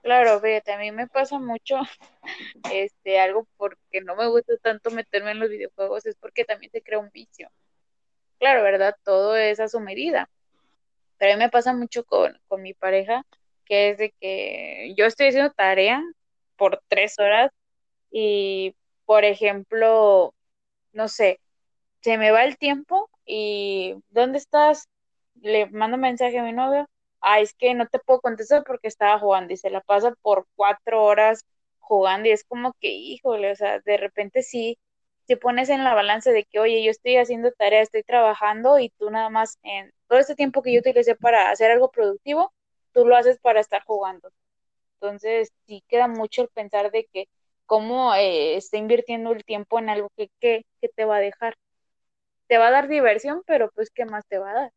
Claro, 0.01 0.39
fíjate, 0.39 0.71
a 0.71 0.77
mí 0.77 0.93
me 0.93 1.07
pasa 1.07 1.39
mucho 1.39 1.75
este 2.71 3.19
algo 3.19 3.45
porque 3.57 3.99
no 3.99 4.15
me 4.15 4.27
gusta 4.27 4.55
tanto 4.63 4.91
meterme 4.91 5.31
en 5.31 5.39
los 5.39 5.49
videojuegos, 5.49 6.05
es 6.05 6.15
porque 6.15 6.45
también 6.45 6.71
se 6.71 6.81
crea 6.81 6.99
un 6.99 7.09
vicio. 7.09 7.51
Claro, 8.39 8.63
¿verdad? 8.63 8.95
Todo 9.03 9.35
es 9.35 9.59
a 9.59 9.67
su 9.67 9.81
medida. 9.81 10.29
Pero 11.17 11.33
a 11.33 11.35
mí 11.35 11.43
me 11.43 11.49
pasa 11.49 11.73
mucho 11.73 12.05
con, 12.05 12.39
con 12.47 12.61
mi 12.61 12.73
pareja, 12.73 13.25
que 13.65 13.89
es 13.89 13.97
de 13.97 14.11
que 14.21 14.93
yo 14.95 15.05
estoy 15.05 15.27
haciendo 15.27 15.51
tarea 15.51 16.01
por 16.55 16.81
tres 16.87 17.19
horas 17.19 17.51
y 18.09 18.73
por 19.03 19.25
ejemplo, 19.25 20.33
no 20.93 21.09
sé, 21.09 21.41
se 22.01 22.17
me 22.17 22.31
va 22.31 22.43
el 22.45 22.57
tiempo 22.57 23.09
y 23.25 23.95
¿dónde 24.09 24.37
estás? 24.39 24.87
le 25.41 25.67
mando 25.69 25.97
mensaje 25.97 26.37
a 26.39 26.43
mi 26.43 26.53
novio, 26.53 26.87
ah, 27.21 27.39
es 27.39 27.53
que 27.53 27.73
no 27.73 27.87
te 27.87 27.99
puedo 27.99 28.21
contestar 28.21 28.63
porque 28.65 28.87
estaba 28.89 29.19
jugando 29.19 29.53
y 29.53 29.57
se 29.57 29.69
la 29.69 29.81
pasa 29.81 30.13
por 30.21 30.47
cuatro 30.55 31.03
horas 31.05 31.45
jugando 31.79 32.27
y 32.29 32.31
es 32.31 32.43
como 32.43 32.73
que, 32.79 32.89
híjole, 32.89 33.51
o 33.51 33.55
sea, 33.55 33.79
de 33.79 33.97
repente 33.97 34.43
sí, 34.43 34.77
te 35.27 35.37
pones 35.37 35.69
en 35.69 35.83
la 35.83 35.93
balanza 35.95 36.31
de 36.31 36.43
que, 36.45 36.59
oye, 36.59 36.83
yo 36.83 36.91
estoy 36.91 37.17
haciendo 37.17 37.51
tarea, 37.53 37.81
estoy 37.81 38.03
trabajando 38.03 38.79
y 38.79 38.89
tú 38.97 39.09
nada 39.11 39.29
más 39.29 39.57
en 39.63 39.91
todo 40.07 40.19
este 40.19 40.35
tiempo 40.35 40.61
que 40.61 40.73
yo 40.73 40.79
utilicé 40.81 41.15
para 41.15 41.51
hacer 41.51 41.71
algo 41.71 41.91
productivo, 41.91 42.53
tú 42.93 43.05
lo 43.05 43.15
haces 43.15 43.39
para 43.39 43.59
estar 43.61 43.83
jugando. 43.85 44.29
Entonces, 44.95 45.51
sí 45.67 45.83
queda 45.87 46.07
mucho 46.07 46.41
el 46.43 46.49
pensar 46.49 46.91
de 46.91 47.05
que 47.11 47.27
cómo 47.65 48.13
eh, 48.15 48.55
está 48.57 48.77
invirtiendo 48.77 49.31
el 49.31 49.43
tiempo 49.45 49.79
en 49.79 49.89
algo 49.89 50.09
que, 50.17 50.29
que, 50.39 50.65
que 50.81 50.89
te 50.89 51.05
va 51.05 51.17
a 51.17 51.19
dejar. 51.19 51.55
Te 52.49 52.57
va 52.57 52.67
a 52.67 52.71
dar 52.71 52.87
diversión, 52.87 53.43
pero 53.45 53.69
pues, 53.75 53.91
¿qué 53.93 54.05
más 54.05 54.25
te 54.27 54.39
va 54.39 54.49
a 54.49 54.53
dar? 54.55 54.71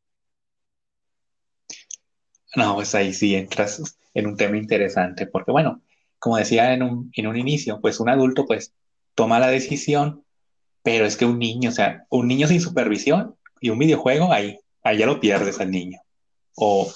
No, 2.54 2.74
pues 2.74 2.94
ahí 2.94 3.14
sí 3.14 3.34
entras 3.34 3.98
en 4.12 4.26
un 4.26 4.36
tema 4.36 4.58
interesante, 4.58 5.26
porque 5.26 5.52
bueno, 5.52 5.80
como 6.18 6.36
decía 6.36 6.74
en 6.74 6.82
un, 6.82 7.10
en 7.16 7.26
un 7.26 7.36
inicio, 7.38 7.80
pues 7.80 7.98
un 7.98 8.10
adulto 8.10 8.44
pues 8.44 8.74
toma 9.14 9.40
la 9.40 9.48
decisión, 9.48 10.22
pero 10.82 11.06
es 11.06 11.16
que 11.16 11.24
un 11.24 11.38
niño, 11.38 11.70
o 11.70 11.72
sea, 11.72 12.04
un 12.10 12.28
niño 12.28 12.46
sin 12.46 12.60
supervisión 12.60 13.36
y 13.58 13.70
un 13.70 13.78
videojuego, 13.78 14.34
ahí, 14.34 14.58
ahí 14.84 14.98
ya 14.98 15.06
lo 15.06 15.18
pierdes 15.18 15.58
al 15.58 15.70
niño. 15.70 15.98
O, 16.54 16.92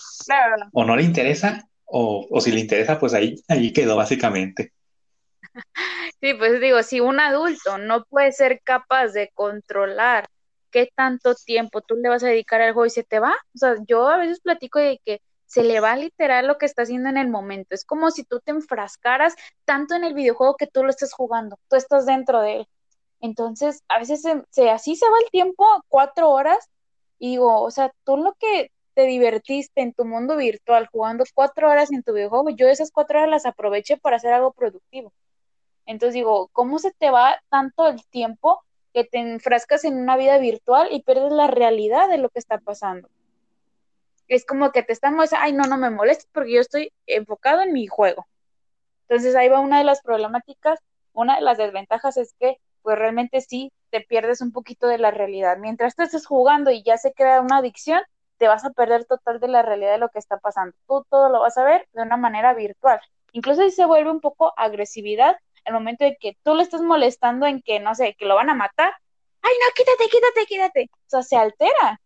o 0.72 0.84
no 0.84 0.94
le 0.94 1.04
interesa, 1.04 1.70
o, 1.86 2.26
o, 2.30 2.40
si 2.42 2.52
le 2.52 2.60
interesa, 2.60 2.98
pues 2.98 3.14
ahí, 3.14 3.36
ahí 3.48 3.72
quedó 3.72 3.96
básicamente. 3.96 4.72
Sí, 6.18 6.32
pues 6.32 6.60
digo, 6.62 6.82
si 6.82 7.00
un 7.00 7.20
adulto 7.20 7.76
no 7.76 8.04
puede 8.04 8.32
ser 8.32 8.62
capaz 8.64 9.08
de 9.08 9.30
controlar 9.34 10.26
qué 10.76 10.90
tanto 10.94 11.34
tiempo 11.34 11.80
tú 11.80 11.94
le 11.96 12.10
vas 12.10 12.22
a 12.22 12.26
dedicar 12.26 12.60
al 12.60 12.74
juego 12.74 12.84
y 12.84 12.90
se 12.90 13.02
te 13.02 13.18
va, 13.18 13.32
o 13.54 13.58
sea, 13.58 13.76
yo 13.88 14.06
a 14.08 14.18
veces 14.18 14.40
platico 14.40 14.78
de 14.78 15.00
que 15.06 15.22
se 15.46 15.62
le 15.62 15.80
va 15.80 15.96
literal 15.96 16.46
lo 16.46 16.58
que 16.58 16.66
está 16.66 16.82
haciendo 16.82 17.08
en 17.08 17.16
el 17.16 17.30
momento. 17.30 17.74
Es 17.74 17.86
como 17.86 18.10
si 18.10 18.24
tú 18.24 18.40
te 18.40 18.50
enfrascaras 18.50 19.34
tanto 19.64 19.94
en 19.94 20.04
el 20.04 20.12
videojuego 20.12 20.56
que 20.56 20.66
tú 20.66 20.82
lo 20.84 20.90
estés 20.90 21.14
jugando, 21.14 21.58
tú 21.70 21.76
estás 21.76 22.04
dentro 22.04 22.42
de 22.42 22.56
él. 22.58 22.68
Entonces, 23.20 23.82
a 23.88 23.98
veces 23.98 24.20
se, 24.50 24.70
así 24.70 24.96
se 24.96 25.08
va 25.08 25.16
el 25.24 25.30
tiempo, 25.30 25.64
cuatro 25.88 26.28
horas, 26.30 26.58
y 27.18 27.30
digo, 27.30 27.62
o 27.62 27.70
sea, 27.70 27.90
tú 28.04 28.18
lo 28.18 28.34
que 28.34 28.70
te 28.92 29.04
divertiste 29.04 29.80
en 29.80 29.94
tu 29.94 30.04
mundo 30.04 30.36
virtual 30.36 30.88
jugando 30.92 31.24
cuatro 31.34 31.70
horas 31.70 31.90
en 31.90 32.02
tu 32.02 32.12
videojuego, 32.12 32.50
yo 32.50 32.68
esas 32.68 32.90
cuatro 32.90 33.18
horas 33.20 33.30
las 33.30 33.46
aproveché 33.46 33.96
para 33.96 34.16
hacer 34.16 34.34
algo 34.34 34.52
productivo. 34.52 35.14
Entonces 35.86 36.14
digo, 36.14 36.48
¿cómo 36.52 36.78
se 36.78 36.92
te 36.92 37.10
va 37.10 37.40
tanto 37.48 37.88
el 37.88 38.04
tiempo 38.08 38.65
que 38.96 39.04
te 39.04 39.18
enfrascas 39.18 39.84
en 39.84 39.98
una 39.98 40.16
vida 40.16 40.38
virtual 40.38 40.88
y 40.90 41.02
pierdes 41.02 41.30
la 41.30 41.48
realidad 41.48 42.08
de 42.08 42.16
lo 42.16 42.30
que 42.30 42.38
está 42.38 42.56
pasando? 42.56 43.10
es 44.28 44.44
como 44.44 44.72
que 44.72 44.82
te 44.82 44.92
estamos, 44.92 45.32
ay, 45.32 45.52
no, 45.52 45.64
no 45.64 45.76
me 45.76 45.90
molestes 45.90 46.28
porque 46.32 46.54
yo 46.54 46.60
estoy 46.60 46.92
enfocado 47.06 47.62
en 47.62 47.72
mi 47.72 47.86
juego. 47.86 48.26
Entonces 49.02 49.36
ahí 49.36 49.48
va 49.48 49.60
una 49.60 49.78
de 49.78 49.84
las 49.84 50.02
problemáticas, 50.02 50.80
una 51.12 51.36
de 51.36 51.42
las 51.42 51.58
desventajas 51.58 52.16
es 52.16 52.34
que 52.38 52.58
pues 52.82 52.98
realmente 52.98 53.40
sí 53.40 53.72
te 53.90 54.00
pierdes 54.00 54.40
un 54.40 54.52
poquito 54.52 54.86
de 54.88 54.98
la 54.98 55.10
realidad. 55.10 55.58
Mientras 55.58 55.94
tú 55.94 56.02
estés 56.02 56.26
jugando 56.26 56.70
y 56.70 56.82
ya 56.82 56.96
se 56.98 57.12
crea 57.12 57.40
una 57.40 57.58
adicción, 57.58 58.00
te 58.38 58.48
vas 58.48 58.64
a 58.64 58.70
perder 58.70 59.04
total 59.04 59.40
de 59.40 59.48
la 59.48 59.62
realidad 59.62 59.92
de 59.92 59.98
lo 59.98 60.08
que 60.08 60.18
está 60.18 60.38
pasando. 60.38 60.76
Tú 60.86 61.04
todo 61.08 61.28
lo 61.28 61.40
vas 61.40 61.56
a 61.56 61.64
ver 61.64 61.88
de 61.92 62.02
una 62.02 62.16
manera 62.16 62.54
virtual. 62.54 63.00
Incluso 63.32 63.62
si 63.62 63.70
se 63.70 63.86
vuelve 63.86 64.10
un 64.10 64.20
poco 64.20 64.52
agresividad 64.56 65.36
el 65.66 65.74
momento 65.74 66.04
de 66.04 66.16
que 66.18 66.36
tú 66.42 66.54
le 66.54 66.62
estás 66.62 66.80
molestando 66.80 67.46
en 67.46 67.62
que, 67.62 67.80
no 67.80 67.94
sé, 67.94 68.14
que 68.18 68.26
lo 68.26 68.34
van 68.36 68.50
a 68.50 68.54
matar. 68.54 68.92
Ay, 69.42 69.52
no, 69.60 69.74
quítate, 69.74 70.08
quítate, 70.08 70.46
quítate. 70.46 70.90
O 70.92 71.10
sea, 71.10 71.22
se 71.22 71.36
altera 71.36 72.00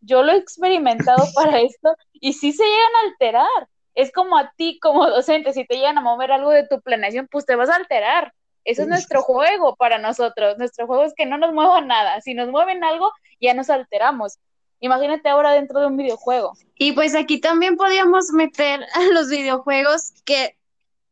yo 0.00 0.22
lo 0.22 0.32
he 0.32 0.36
experimentado 0.36 1.24
para 1.34 1.60
esto 1.60 1.96
y 2.12 2.32
sí 2.32 2.52
se 2.52 2.64
llegan 2.64 2.94
a 2.96 3.08
alterar. 3.08 3.68
Es 3.94 4.12
como 4.12 4.38
a 4.38 4.52
ti 4.56 4.78
como 4.80 5.06
docente, 5.08 5.52
si 5.52 5.66
te 5.66 5.76
llegan 5.76 5.98
a 5.98 6.00
mover 6.00 6.32
algo 6.32 6.50
de 6.50 6.66
tu 6.66 6.80
planeación, 6.80 7.28
pues 7.30 7.44
te 7.44 7.56
vas 7.56 7.68
a 7.68 7.76
alterar. 7.76 8.32
Eso 8.64 8.82
es 8.82 8.88
nuestro 8.88 9.22
juego 9.22 9.74
para 9.76 9.98
nosotros. 9.98 10.58
Nuestro 10.58 10.86
juego 10.86 11.04
es 11.04 11.14
que 11.16 11.26
no 11.26 11.38
nos 11.38 11.52
muevan 11.52 11.88
nada. 11.88 12.20
Si 12.20 12.34
nos 12.34 12.48
mueven 12.48 12.84
algo, 12.84 13.10
ya 13.40 13.54
nos 13.54 13.68
alteramos. 13.70 14.38
Imagínate 14.80 15.28
ahora 15.28 15.52
dentro 15.52 15.80
de 15.80 15.86
un 15.86 15.96
videojuego. 15.96 16.52
Y 16.76 16.92
pues 16.92 17.14
aquí 17.14 17.40
también 17.40 17.76
podíamos 17.76 18.30
meter 18.32 18.84
a 18.94 19.02
los 19.12 19.28
videojuegos 19.28 20.12
que 20.24 20.56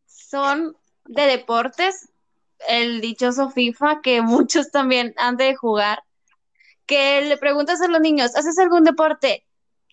son 0.06 0.76
de 1.08 1.22
deportes, 1.22 2.10
el 2.68 3.00
dichoso 3.00 3.50
FIFA, 3.50 4.00
que 4.02 4.22
muchos 4.22 4.70
también 4.70 5.14
han 5.16 5.36
de 5.36 5.56
jugar 5.56 6.02
que 6.86 7.20
le 7.22 7.36
preguntas 7.36 7.82
a 7.82 7.88
los 7.88 8.00
niños, 8.00 8.34
¿haces 8.34 8.58
algún 8.58 8.82
deporte? 8.84 9.44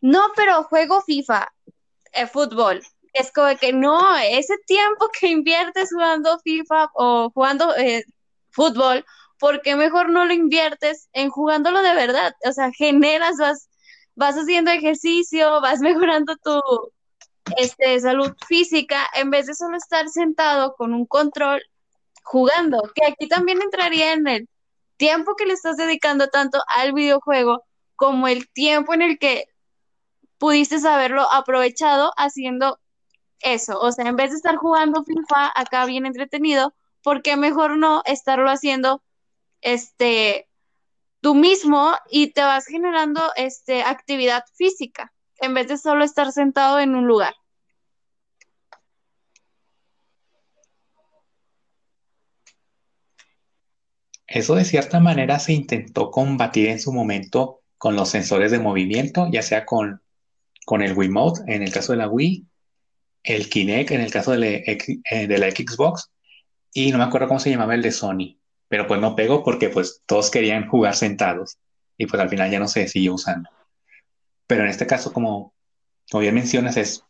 No, 0.02 0.22
pero 0.36 0.64
juego 0.64 1.02
FIFA, 1.02 1.52
eh, 2.14 2.28
fútbol. 2.28 2.82
Es 3.14 3.32
como 3.34 3.56
que 3.58 3.74
no, 3.74 4.16
ese 4.18 4.56
tiempo 4.66 5.10
que 5.20 5.28
inviertes 5.28 5.90
jugando 5.92 6.40
FIFA 6.40 6.90
o 6.94 7.32
jugando 7.34 7.76
eh, 7.76 8.06
fútbol, 8.52 9.06
¿por 9.40 9.62
qué 9.62 9.76
mejor 9.76 10.10
no 10.10 10.26
lo 10.26 10.34
inviertes 10.34 11.10
en 11.14 11.30
jugándolo 11.30 11.82
de 11.82 11.94
verdad? 11.96 12.34
O 12.48 12.52
sea, 12.54 12.72
generas, 12.72 13.36
vas, 13.38 13.70
vas 14.16 14.36
haciendo 14.36 14.72
ejercicio, 14.72 15.62
vas 15.62 15.80
mejorando 15.82 16.36
tu 16.38 16.62
este, 17.58 18.00
salud 18.00 18.34
física, 18.48 19.08
en 19.14 19.30
vez 19.30 19.48
de 19.48 19.56
solo 19.56 19.78
estar 19.78 20.08
sentado 20.10 20.76
con 20.76 20.94
un 20.94 21.06
control 21.06 21.62
jugando, 22.24 22.82
que 22.96 23.06
aquí 23.06 23.28
también 23.28 23.62
entraría 23.62 24.14
en 24.14 24.28
el 24.28 24.50
tiempo 24.98 25.36
que 25.36 25.46
le 25.46 25.54
estás 25.54 25.78
dedicando 25.78 26.28
tanto 26.30 26.62
al 26.68 26.94
videojuego 26.94 27.64
como 27.96 28.28
el 28.28 28.50
tiempo 28.50 28.94
en 28.94 29.02
el 29.02 29.20
que 29.20 29.48
pudiste 30.38 30.76
haberlo 30.88 31.32
aprovechado 31.32 32.14
haciendo 32.18 32.80
eso. 33.40 33.80
O 33.80 33.92
sea, 33.92 34.08
en 34.08 34.16
vez 34.16 34.32
de 34.32 34.38
estar 34.38 34.56
jugando 34.58 35.04
FIFA 35.04 35.52
acá 35.56 35.86
bien 35.86 36.06
entretenido, 36.06 36.74
¿por 37.04 37.22
qué 37.22 37.38
mejor 37.38 37.78
no 37.78 38.02
estarlo 38.06 38.50
haciendo 38.50 39.04
este 39.62 40.48
tú 41.22 41.36
mismo 41.36 41.94
y 42.10 42.34
te 42.34 42.42
vas 42.42 42.66
generando 42.68 43.22
este 43.36 43.84
actividad 43.84 44.44
física 44.56 45.12
en 45.40 45.54
vez 45.54 45.68
de 45.68 45.78
solo 45.78 46.04
estar 46.04 46.32
sentado 46.32 46.80
en 46.80 46.96
un 46.96 47.08
lugar? 47.08 47.34
Eso 54.28 54.56
de 54.56 54.66
cierta 54.66 55.00
manera 55.00 55.40
se 55.40 55.54
intentó 55.54 56.12
combatir 56.12 56.70
en 56.70 56.80
su 56.80 56.92
momento 56.92 57.62
con 57.78 57.96
los 57.96 58.10
sensores 58.10 58.52
de 58.52 58.60
movimiento, 58.60 59.28
ya 59.32 59.42
sea 59.42 59.66
con, 59.66 60.02
con 60.66 60.82
el 60.82 60.98
Wiimote 60.98 61.42
en 61.48 61.62
el 61.62 61.72
caso 61.72 61.94
de 61.94 62.00
la 62.00 62.10
Wii, 62.10 62.46
el 63.24 63.50
Kinect 63.50 63.92
en 63.92 64.02
el 64.02 64.12
caso 64.12 64.32
de 64.32 64.38
la, 64.38 64.48
eh, 64.48 65.28
de 65.28 65.38
la 65.38 65.52
Xbox, 65.52 66.12
y 66.74 66.92
no 66.92 66.98
me 66.98 67.04
acuerdo 67.06 67.28
cómo 67.28 67.40
se 67.40 67.50
llamaba 67.50 67.76
el 67.76 67.82
de 67.82 67.92
Sony, 67.92 68.38
pero 68.68 68.88
pues 68.88 69.00
no 69.00 69.16
pegó 69.16 69.44
porque 69.44 69.70
pues 69.70 70.02
todos 70.06 70.32
querían 70.32 70.68
jugar 70.68 70.96
sentados 70.96 71.58
y 71.98 72.08
pues 72.08 72.22
al 72.22 72.30
final 72.30 72.52
ya 72.52 72.60
no 72.60 72.68
se 72.68 72.88
siguió 72.88 73.14
usando. 73.14 73.50
Pero 74.48 74.64
en 74.64 74.70
este 74.70 74.88
caso, 74.88 75.12
como, 75.14 75.54
como 76.12 76.22
bien 76.22 76.36
mencionas, 76.36 76.78
es 76.78 77.04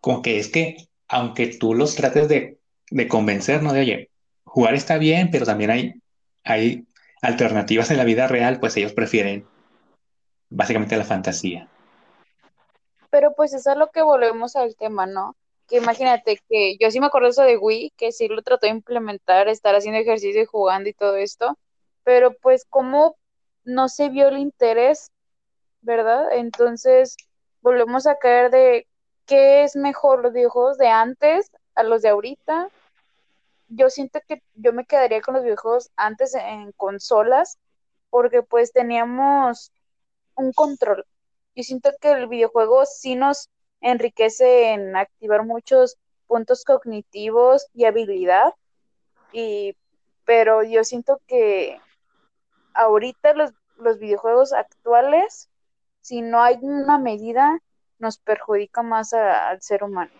como 0.00 0.22
que 0.22 0.38
es 0.38 0.48
que 0.48 0.88
aunque 1.08 1.46
tú 1.46 1.74
los 1.74 1.94
trates 1.94 2.28
de, 2.28 2.58
de 2.90 3.08
convencer, 3.08 3.62
¿no? 3.62 3.72
De, 3.72 3.80
oye, 3.80 4.10
jugar 4.44 4.74
está 4.74 4.98
bien, 4.98 5.30
pero 5.30 5.46
también 5.46 5.70
hay 5.70 5.94
hay 6.44 6.86
alternativas 7.22 7.90
en 7.90 7.96
la 7.96 8.04
vida 8.04 8.28
real, 8.28 8.60
pues 8.60 8.76
ellos 8.76 8.92
prefieren 8.92 9.46
básicamente 10.50 10.96
la 10.96 11.04
fantasía. 11.04 11.68
Pero 13.10 13.34
pues 13.34 13.54
eso 13.54 13.72
es 13.72 13.76
lo 13.76 13.90
que 13.90 14.02
volvemos 14.02 14.56
al 14.56 14.76
tema, 14.76 15.06
¿no? 15.06 15.36
Que 15.66 15.78
imagínate 15.78 16.38
que 16.48 16.76
yo 16.78 16.90
sí 16.90 17.00
me 17.00 17.06
acuerdo 17.06 17.28
eso 17.28 17.42
de 17.42 17.56
Wii, 17.56 17.94
que 17.96 18.12
sí 18.12 18.28
lo 18.28 18.42
trató 18.42 18.66
de 18.66 18.72
implementar, 18.72 19.48
estar 19.48 19.74
haciendo 19.74 20.00
ejercicio 20.00 20.42
y 20.42 20.46
jugando 20.46 20.90
y 20.90 20.92
todo 20.92 21.16
esto, 21.16 21.58
pero 22.02 22.36
pues 22.36 22.66
como 22.68 23.16
no 23.64 23.88
se 23.88 24.10
vio 24.10 24.28
el 24.28 24.38
interés, 24.38 25.10
¿verdad? 25.84 26.32
Entonces 26.32 27.16
volvemos 27.60 28.06
a 28.06 28.16
caer 28.16 28.50
de 28.50 28.86
qué 29.26 29.64
es 29.64 29.76
mejor 29.76 30.22
los 30.22 30.32
videojuegos 30.32 30.78
de 30.78 30.88
antes 30.88 31.50
a 31.74 31.82
los 31.82 32.02
de 32.02 32.10
ahorita, 32.10 32.68
yo 33.68 33.90
siento 33.90 34.20
que 34.26 34.42
yo 34.54 34.72
me 34.72 34.84
quedaría 34.84 35.20
con 35.20 35.34
los 35.34 35.42
videojuegos 35.42 35.90
antes 35.96 36.34
en 36.34 36.72
consolas, 36.72 37.58
porque 38.10 38.42
pues 38.42 38.72
teníamos 38.72 39.72
un 40.36 40.52
control. 40.52 41.04
Yo 41.56 41.62
siento 41.62 41.90
que 42.00 42.12
el 42.12 42.28
videojuego 42.28 42.86
sí 42.86 43.16
nos 43.16 43.50
enriquece 43.80 44.72
en 44.72 44.96
activar 44.96 45.44
muchos 45.44 45.96
puntos 46.26 46.64
cognitivos 46.64 47.66
y 47.74 47.84
habilidad, 47.84 48.54
y, 49.32 49.76
pero 50.24 50.62
yo 50.62 50.84
siento 50.84 51.20
que 51.26 51.80
ahorita 52.74 53.34
los, 53.34 53.52
los 53.76 53.98
videojuegos 53.98 54.52
actuales, 54.52 55.48
si 56.04 56.20
no 56.20 56.42
hay 56.42 56.58
una 56.60 56.98
medida, 56.98 57.58
nos 57.98 58.18
perjudica 58.18 58.82
más 58.82 59.14
al 59.14 59.62
ser 59.62 59.82
humano. 59.82 60.12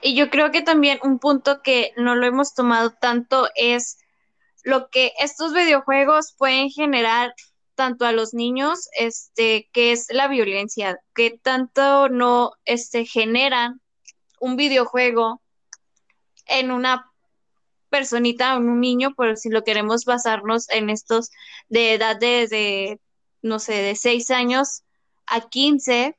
Y 0.00 0.16
yo 0.16 0.30
creo 0.30 0.50
que 0.50 0.62
también 0.62 0.98
un 1.02 1.18
punto 1.18 1.60
que 1.60 1.92
no 1.98 2.14
lo 2.14 2.26
hemos 2.26 2.54
tomado 2.54 2.90
tanto 2.90 3.48
es 3.54 3.98
lo 4.64 4.88
que 4.88 5.12
estos 5.18 5.52
videojuegos 5.52 6.34
pueden 6.38 6.70
generar 6.70 7.34
tanto 7.74 8.06
a 8.06 8.12
los 8.12 8.32
niños, 8.32 8.88
este, 8.98 9.68
que 9.74 9.92
es 9.92 10.06
la 10.10 10.26
violencia, 10.26 10.98
que 11.14 11.38
tanto 11.38 12.08
no, 12.08 12.52
este, 12.64 13.04
generan 13.04 13.82
un 14.40 14.56
videojuego 14.56 15.42
en 16.46 16.70
una 16.70 17.12
personita, 17.90 18.54
en 18.54 18.70
un 18.70 18.80
niño, 18.80 19.14
por 19.14 19.36
si 19.36 19.50
lo 19.50 19.64
queremos 19.64 20.06
basarnos 20.06 20.70
en 20.70 20.88
estos 20.88 21.30
de 21.68 21.92
edad 21.92 22.16
de, 22.18 22.98
no 23.42 23.58
sé, 23.58 23.74
de 23.74 23.96
6 23.96 24.30
años 24.30 24.82
a 25.26 25.40
15, 25.48 26.16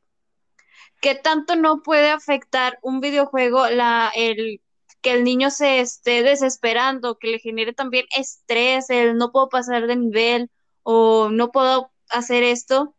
que 1.02 1.16
tanto 1.16 1.56
no 1.56 1.82
puede 1.84 2.10
afectar 2.10 2.80
un 2.82 3.02
videojuego 3.02 3.68
la, 3.70 4.12
el 4.16 4.62
que 5.02 5.12
el 5.12 5.26
niño 5.26 5.52
se 5.52 5.82
esté 5.82 6.24
desesperando, 6.24 7.18
que 7.20 7.28
le 7.28 7.40
genere 7.40 7.74
también 7.74 8.06
estrés, 8.18 8.90
el 8.90 9.18
no 9.18 9.32
puedo 9.32 9.50
pasar 9.50 9.86
de 9.86 9.98
nivel 9.98 10.50
o 10.82 11.30
no 11.30 11.52
puedo 11.52 11.92
hacer 12.10 12.44
esto, 12.44 12.96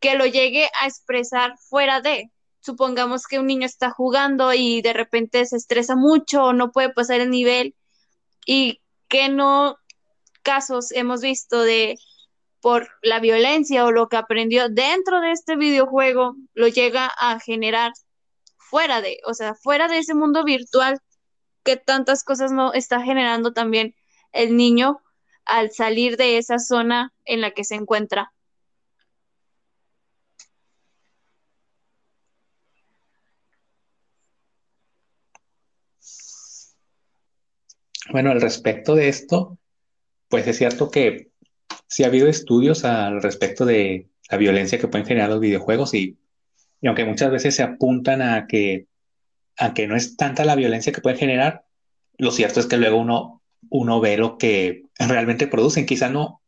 que 0.00 0.16
lo 0.16 0.26
llegue 0.26 0.68
a 0.80 0.86
expresar 0.86 1.56
fuera 1.58 2.02
de. 2.02 2.30
Supongamos 2.60 3.26
que 3.26 3.38
un 3.38 3.46
niño 3.46 3.64
está 3.64 3.90
jugando 3.90 4.52
y 4.52 4.82
de 4.82 4.92
repente 4.92 5.46
se 5.46 5.56
estresa 5.56 5.96
mucho 5.96 6.44
o 6.44 6.52
no 6.52 6.72
puede 6.72 6.92
pasar 6.92 7.20
el 7.20 7.30
nivel 7.30 7.74
y 8.44 8.82
que 9.08 9.30
no 9.30 9.78
casos 10.42 10.92
hemos 10.92 11.22
visto 11.22 11.62
de 11.62 11.98
por 12.60 12.88
la 13.02 13.20
violencia 13.20 13.84
o 13.84 13.92
lo 13.92 14.08
que 14.08 14.16
aprendió 14.16 14.68
dentro 14.68 15.20
de 15.20 15.32
este 15.32 15.56
videojuego 15.56 16.36
lo 16.54 16.68
llega 16.68 17.06
a 17.06 17.40
generar 17.40 17.92
fuera 18.56 19.00
de, 19.00 19.18
o 19.26 19.34
sea, 19.34 19.54
fuera 19.54 19.88
de 19.88 19.98
ese 19.98 20.14
mundo 20.14 20.44
virtual 20.44 21.00
que 21.64 21.76
tantas 21.76 22.24
cosas 22.24 22.52
no 22.52 22.72
está 22.72 23.02
generando 23.02 23.52
también 23.52 23.94
el 24.32 24.56
niño 24.56 25.00
al 25.44 25.72
salir 25.72 26.16
de 26.16 26.38
esa 26.38 26.58
zona 26.58 27.12
en 27.24 27.40
la 27.40 27.50
que 27.52 27.64
se 27.64 27.74
encuentra. 27.74 28.32
Bueno, 38.12 38.30
al 38.30 38.40
respecto 38.40 38.94
de 38.94 39.08
esto, 39.08 39.58
pues 40.28 40.46
es 40.46 40.58
cierto 40.58 40.90
que 40.90 41.29
sí 41.90 42.04
ha 42.04 42.06
habido 42.06 42.28
estudios 42.28 42.84
al 42.84 43.20
respecto 43.20 43.66
de 43.66 44.06
la 44.30 44.38
violencia 44.38 44.78
que 44.78 44.88
pueden 44.88 45.06
generar 45.06 45.28
los 45.28 45.40
videojuegos 45.40 45.92
y, 45.92 46.16
aunque 46.82 47.04
muchas 47.04 47.30
veces 47.32 47.56
se 47.56 47.62
apuntan 47.62 48.22
a 48.22 48.46
que 48.46 48.86
aunque 49.58 49.86
no 49.86 49.96
es 49.96 50.16
tanta 50.16 50.44
la 50.44 50.54
violencia 50.54 50.92
que 50.92 51.02
pueden 51.02 51.18
generar, 51.18 51.64
lo 52.16 52.30
cierto 52.30 52.60
es 52.60 52.66
que 52.66 52.78
luego 52.78 52.96
uno, 52.96 53.42
uno 53.68 54.00
ve 54.00 54.16
lo 54.16 54.38
que 54.38 54.84
realmente 54.98 55.48
producen, 55.48 55.84
quizá 55.84 56.08
no 56.08 56.40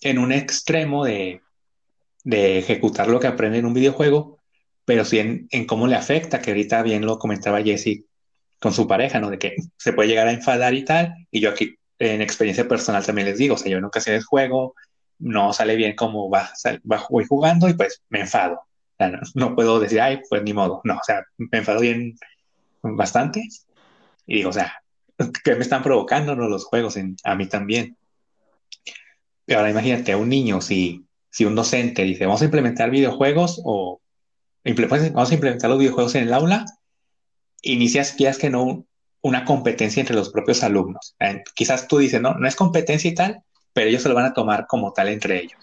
en 0.00 0.18
un 0.18 0.32
extremo 0.32 1.04
de, 1.04 1.42
de 2.24 2.58
ejecutar 2.58 3.08
lo 3.08 3.20
que 3.20 3.28
aprende 3.28 3.58
en 3.58 3.66
un 3.66 3.74
videojuego, 3.74 4.38
pero 4.84 5.04
sí 5.04 5.18
en, 5.18 5.46
en, 5.50 5.66
cómo 5.66 5.86
le 5.86 5.94
afecta, 5.94 6.40
que 6.40 6.50
ahorita 6.50 6.82
bien 6.82 7.04
lo 7.04 7.18
comentaba 7.18 7.62
Jesse 7.62 8.04
con 8.58 8.72
su 8.72 8.88
pareja, 8.88 9.20
¿no? 9.20 9.30
De 9.30 9.38
que 9.38 9.54
se 9.76 9.92
puede 9.92 10.08
llegar 10.08 10.26
a 10.26 10.32
enfadar 10.32 10.74
y 10.74 10.84
tal, 10.84 11.14
y 11.30 11.40
yo 11.40 11.50
aquí 11.50 11.76
en 12.00 12.22
experiencia 12.22 12.66
personal 12.66 13.04
también 13.04 13.28
les 13.28 13.38
digo, 13.38 13.54
o 13.54 13.58
sea, 13.58 13.70
yo 13.70 13.78
en 13.78 13.84
ocasiones 13.84 14.24
juego, 14.24 14.74
no 15.18 15.52
sale 15.52 15.76
bien 15.76 15.94
como 15.94 16.30
va, 16.30 16.50
va 16.90 17.06
voy 17.10 17.24
jugando 17.26 17.68
y 17.68 17.74
pues 17.74 18.02
me 18.08 18.20
enfado. 18.20 18.54
O 18.54 18.94
sea, 18.98 19.08
no, 19.10 19.20
no, 19.34 19.54
puedo 19.54 19.78
decir, 19.78 20.00
ay, 20.00 20.20
pues 20.28 20.42
ni 20.42 20.54
modo, 20.54 20.80
no, 20.84 20.94
o 20.94 21.04
sea, 21.04 21.24
me 21.36 21.58
enfado 21.58 21.80
bien 21.80 22.16
bastante. 22.82 23.46
Y 24.26 24.36
digo, 24.36 24.50
o 24.50 24.52
sea, 24.52 24.82
¿qué 25.44 25.54
me 25.54 25.60
están 25.60 25.82
provocando 25.82 26.34
¿no? 26.34 26.48
los 26.48 26.64
juegos? 26.64 26.96
En, 26.96 27.16
a 27.22 27.34
mí 27.34 27.46
también. 27.46 27.96
Pero 29.44 29.60
ahora 29.60 29.70
imagínate 29.70 30.12
a 30.12 30.16
un 30.16 30.28
niño, 30.30 30.62
si, 30.62 31.04
si 31.30 31.44
un 31.44 31.54
docente 31.54 32.02
dice, 32.02 32.24
vamos 32.24 32.40
a 32.40 32.46
implementar 32.46 32.90
videojuegos 32.90 33.60
o 33.64 34.00
pues, 34.62 35.12
vamos 35.12 35.30
a 35.30 35.34
implementar 35.34 35.68
los 35.68 35.78
videojuegos 35.78 36.14
en 36.14 36.24
el 36.24 36.32
aula, 36.32 36.64
inicias, 37.62 38.12
quizás 38.12 38.38
que 38.38 38.48
no, 38.48 38.86
una 39.22 39.44
competencia 39.44 40.00
entre 40.00 40.16
los 40.16 40.30
propios 40.30 40.62
alumnos. 40.62 41.14
Eh, 41.20 41.42
quizás 41.54 41.88
tú 41.88 41.98
dices, 41.98 42.20
no, 42.20 42.34
no 42.34 42.48
es 42.48 42.56
competencia 42.56 43.10
y 43.10 43.14
tal, 43.14 43.42
pero 43.72 43.88
ellos 43.88 44.02
se 44.02 44.08
lo 44.08 44.14
van 44.14 44.26
a 44.26 44.34
tomar 44.34 44.66
como 44.66 44.92
tal 44.92 45.08
entre 45.08 45.42
ellos. 45.42 45.60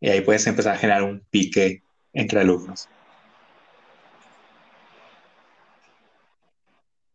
Y 0.00 0.10
ahí 0.10 0.20
puedes 0.20 0.46
empezar 0.46 0.74
a 0.74 0.78
generar 0.78 1.02
un 1.02 1.20
pique 1.30 1.82
entre 2.12 2.40
alumnos. 2.40 2.88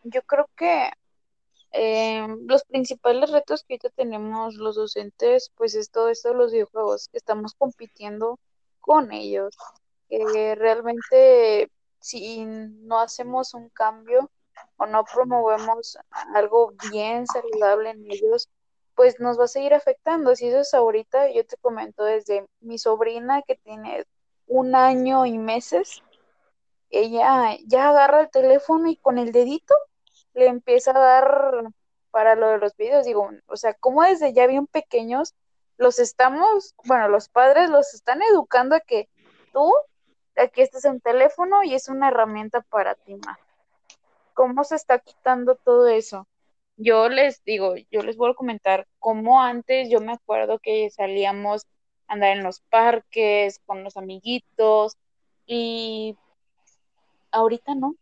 yo 0.03 0.21
creo 0.23 0.49
que 0.55 0.91
eh, 1.71 2.27
los 2.47 2.63
principales 2.65 3.31
retos 3.31 3.63
que 3.63 3.75
ahorita 3.75 3.89
tenemos 3.91 4.55
los 4.55 4.75
docentes, 4.75 5.51
pues 5.55 5.75
es 5.75 5.89
todo 5.89 6.09
esto 6.09 6.29
de 6.29 6.35
los 6.35 6.51
videojuegos, 6.51 7.09
estamos 7.13 7.53
compitiendo 7.55 8.39
con 8.79 9.11
ellos. 9.11 9.55
que 10.09 10.55
realmente 10.55 11.71
si 11.99 12.43
no 12.45 12.99
hacemos 12.99 13.53
un 13.53 13.69
cambio 13.69 14.29
o 14.77 14.85
no 14.85 15.03
promovemos 15.05 15.97
algo 16.33 16.73
bien 16.91 17.27
saludable 17.27 17.91
en 17.91 18.05
ellos, 18.09 18.49
pues 18.95 19.19
nos 19.19 19.39
va 19.39 19.45
a 19.45 19.47
seguir 19.47 19.73
afectando. 19.73 20.35
Si 20.35 20.47
eso 20.47 20.59
es 20.59 20.73
ahorita, 20.73 21.31
yo 21.31 21.45
te 21.45 21.57
comento 21.57 22.03
desde 22.03 22.47
mi 22.59 22.77
sobrina 22.77 23.41
que 23.43 23.55
tiene 23.55 24.05
un 24.47 24.75
año 24.75 25.25
y 25.25 25.37
meses, 25.37 26.03
ella 26.89 27.57
ya 27.65 27.89
agarra 27.89 28.21
el 28.21 28.29
teléfono 28.29 28.89
y 28.89 28.97
con 28.97 29.17
el 29.17 29.31
dedito 29.31 29.75
le 30.33 30.47
empieza 30.47 30.91
a 30.91 30.99
dar 30.99 31.63
para 32.11 32.35
lo 32.35 32.49
de 32.49 32.57
los 32.57 32.75
videos, 32.75 33.05
digo, 33.05 33.29
o 33.47 33.55
sea, 33.55 33.73
como 33.73 34.03
desde 34.03 34.33
ya 34.33 34.45
bien 34.45 34.67
pequeños 34.67 35.33
los 35.77 35.97
estamos, 35.97 36.75
bueno, 36.83 37.07
los 37.07 37.29
padres 37.29 37.69
los 37.69 37.93
están 37.93 38.21
educando 38.21 38.75
a 38.75 38.81
que 38.81 39.09
tú 39.53 39.73
aquí 40.35 40.61
estás 40.61 40.85
en 40.85 40.99
teléfono 40.99 41.63
y 41.63 41.73
es 41.73 41.87
una 41.87 42.09
herramienta 42.09 42.61
para 42.61 42.95
ti 42.95 43.15
más. 43.15 43.39
¿Cómo 44.33 44.63
se 44.63 44.75
está 44.75 44.99
quitando 44.99 45.55
todo 45.55 45.87
eso? 45.87 46.27
Yo 46.77 47.09
les 47.09 47.43
digo, 47.43 47.75
yo 47.91 48.01
les 48.03 48.17
voy 48.17 48.31
a 48.31 48.33
comentar 48.35 48.87
cómo 48.99 49.41
antes 49.41 49.89
yo 49.89 50.01
me 50.01 50.13
acuerdo 50.13 50.59
que 50.59 50.89
salíamos 50.89 51.65
a 52.07 52.13
andar 52.13 52.37
en 52.37 52.43
los 52.43 52.61
parques 52.61 53.59
con 53.65 53.83
los 53.83 53.97
amiguitos 53.97 54.97
y 55.45 56.17
ahorita 57.31 57.75
no, 57.75 57.95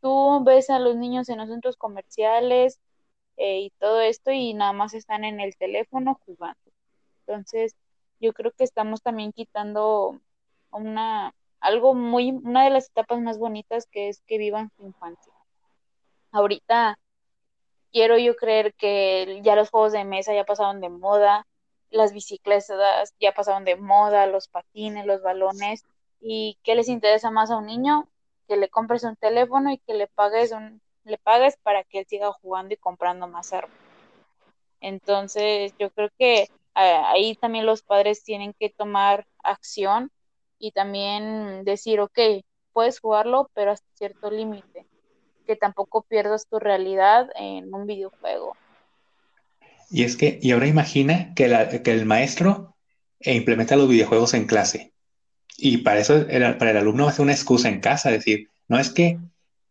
tú 0.00 0.42
ves 0.44 0.70
a 0.70 0.78
los 0.78 0.96
niños 0.96 1.28
en 1.28 1.38
los 1.38 1.48
centros 1.48 1.76
comerciales 1.76 2.80
eh, 3.36 3.60
y 3.60 3.70
todo 3.78 4.00
esto 4.00 4.32
y 4.32 4.54
nada 4.54 4.72
más 4.72 4.94
están 4.94 5.24
en 5.24 5.40
el 5.40 5.56
teléfono 5.56 6.20
jugando. 6.26 6.72
Entonces, 7.26 7.76
yo 8.20 8.32
creo 8.32 8.52
que 8.52 8.64
estamos 8.64 9.02
también 9.02 9.32
quitando 9.32 10.20
una 10.70 11.34
algo 11.60 11.94
muy 11.94 12.30
una 12.30 12.64
de 12.64 12.70
las 12.70 12.88
etapas 12.90 13.20
más 13.20 13.38
bonitas 13.38 13.86
que 13.86 14.08
es 14.08 14.22
que 14.26 14.38
vivan 14.38 14.70
su 14.76 14.86
infancia. 14.86 15.35
Ahorita 16.36 16.98
quiero 17.92 18.18
yo 18.18 18.36
creer 18.36 18.74
que 18.74 19.40
ya 19.42 19.56
los 19.56 19.70
juegos 19.70 19.92
de 19.92 20.04
mesa 20.04 20.34
ya 20.34 20.44
pasaron 20.44 20.82
de 20.82 20.90
moda, 20.90 21.46
las 21.88 22.12
bicicletas 22.12 23.14
ya 23.18 23.32
pasaron 23.32 23.64
de 23.64 23.76
moda, 23.76 24.26
los 24.26 24.48
patines, 24.48 25.06
los 25.06 25.22
balones 25.22 25.86
y 26.20 26.58
qué 26.62 26.74
les 26.74 26.88
interesa 26.88 27.30
más 27.30 27.50
a 27.50 27.56
un 27.56 27.64
niño 27.64 28.06
que 28.48 28.58
le 28.58 28.68
compres 28.68 29.02
un 29.04 29.16
teléfono 29.16 29.72
y 29.72 29.78
que 29.78 29.94
le 29.94 30.08
pagues 30.08 30.52
un, 30.52 30.82
le 31.04 31.16
pagues 31.16 31.56
para 31.62 31.84
que 31.84 32.00
él 32.00 32.06
siga 32.06 32.30
jugando 32.32 32.74
y 32.74 32.76
comprando 32.76 33.28
más 33.28 33.54
armas. 33.54 33.78
Entonces, 34.82 35.72
yo 35.78 35.90
creo 35.90 36.10
que 36.18 36.48
ahí 36.74 37.34
también 37.36 37.64
los 37.64 37.80
padres 37.80 38.22
tienen 38.22 38.52
que 38.52 38.68
tomar 38.68 39.26
acción 39.42 40.10
y 40.58 40.72
también 40.72 41.64
decir, 41.64 42.00
ok, 42.00 42.18
puedes 42.74 43.00
jugarlo, 43.00 43.50
pero 43.54 43.70
hasta 43.70 43.88
cierto 43.94 44.30
límite, 44.30 44.85
que 45.46 45.56
tampoco 45.56 46.02
pierdas 46.02 46.46
tu 46.46 46.58
realidad 46.58 47.28
en 47.36 47.72
un 47.72 47.86
videojuego. 47.86 48.56
Y 49.90 50.02
es 50.02 50.16
que, 50.16 50.38
y 50.42 50.50
ahora 50.50 50.66
imagina 50.66 51.32
que, 51.34 51.48
la, 51.48 51.68
que 51.68 51.92
el 51.92 52.06
maestro 52.06 52.76
implementa 53.20 53.76
los 53.76 53.88
videojuegos 53.88 54.34
en 54.34 54.46
clase. 54.46 54.92
Y 55.56 55.78
para 55.78 56.00
eso, 56.00 56.16
el, 56.28 56.56
para 56.58 56.72
el 56.72 56.76
alumno 56.76 57.04
va 57.04 57.10
a 57.10 57.14
ser 57.14 57.22
una 57.22 57.32
excusa 57.32 57.68
en 57.68 57.80
casa, 57.80 58.10
decir, 58.10 58.50
no 58.68 58.78
es 58.78 58.90
que 58.90 59.18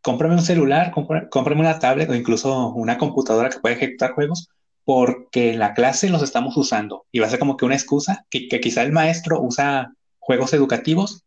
cómprame 0.01 0.35
un 0.35 0.41
celular, 0.41 0.91
cómprame 0.91 1.61
una 1.61 1.79
tablet 1.79 2.09
o 2.09 2.15
incluso 2.15 2.69
una 2.69 2.97
computadora 2.97 3.49
que 3.49 3.59
pueda 3.59 3.75
ejecutar 3.75 4.13
juegos, 4.13 4.49
porque 4.83 5.51
en 5.51 5.59
la 5.59 5.73
clase 5.73 6.09
los 6.09 6.21
estamos 6.21 6.55
usando. 6.57 7.05
Y 7.11 7.19
va 7.19 7.27
a 7.27 7.29
ser 7.29 7.39
como 7.39 7.57
que 7.57 7.65
una 7.65 7.75
excusa 7.75 8.25
que, 8.29 8.47
que 8.47 8.59
quizá 8.59 8.83
el 8.83 8.91
maestro 8.91 9.41
usa 9.41 9.93
juegos 10.19 10.53
educativos 10.53 11.23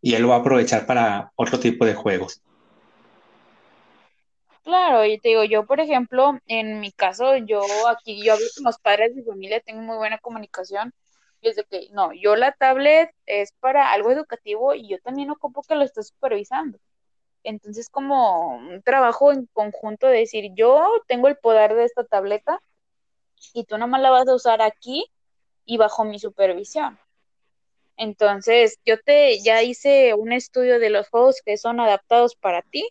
y 0.00 0.14
él 0.14 0.22
lo 0.22 0.28
va 0.28 0.36
a 0.36 0.38
aprovechar 0.40 0.86
para 0.86 1.32
otro 1.36 1.58
tipo 1.58 1.84
de 1.84 1.94
juegos. 1.94 2.42
Claro, 4.68 5.02
y 5.06 5.18
te 5.18 5.30
digo, 5.30 5.44
yo 5.44 5.64
por 5.64 5.80
ejemplo, 5.80 6.38
en 6.46 6.80
mi 6.80 6.92
caso, 6.92 7.34
yo 7.38 7.62
aquí, 7.88 8.22
yo 8.22 8.34
hablo 8.34 8.44
con 8.54 8.64
los 8.64 8.78
padres 8.78 9.14
de 9.14 9.22
mi 9.22 9.26
familia, 9.26 9.60
tengo 9.60 9.80
muy 9.80 9.96
buena 9.96 10.18
comunicación, 10.18 10.92
y 11.40 11.48
es 11.48 11.56
de 11.56 11.64
que, 11.64 11.88
no, 11.92 12.12
yo 12.12 12.36
la 12.36 12.52
tablet 12.52 13.10
es 13.24 13.52
para 13.60 13.92
algo 13.92 14.10
educativo 14.10 14.74
y 14.74 14.86
yo 14.86 14.98
también 15.00 15.30
ocupo 15.30 15.62
que 15.62 15.74
lo 15.74 15.84
esté 15.84 16.02
supervisando. 16.02 16.78
Entonces, 17.44 17.88
como 17.90 18.56
un 18.58 18.82
trabajo 18.82 19.32
en 19.32 19.46
conjunto 19.54 20.06
de 20.08 20.18
decir, 20.18 20.52
yo 20.54 20.86
tengo 21.08 21.28
el 21.28 21.38
poder 21.38 21.74
de 21.74 21.84
esta 21.84 22.04
tableta 22.04 22.60
y 23.54 23.64
tú 23.64 23.78
nomás 23.78 24.02
la 24.02 24.10
vas 24.10 24.28
a 24.28 24.34
usar 24.34 24.62
aquí 24.62 25.06
y 25.66 25.78
bajo 25.78 26.04
mi 26.04 26.18
supervisión. 26.18 26.98
Entonces, 27.96 28.78
yo 28.86 29.00
te 29.00 29.40
ya 29.42 29.62
hice 29.62 30.14
un 30.14 30.32
estudio 30.32 30.78
de 30.78 30.90
los 30.90 31.08
juegos 31.08 31.42
que 31.44 31.56
son 31.58 31.80
adaptados 31.80 32.36
para 32.36 32.62
ti, 32.62 32.88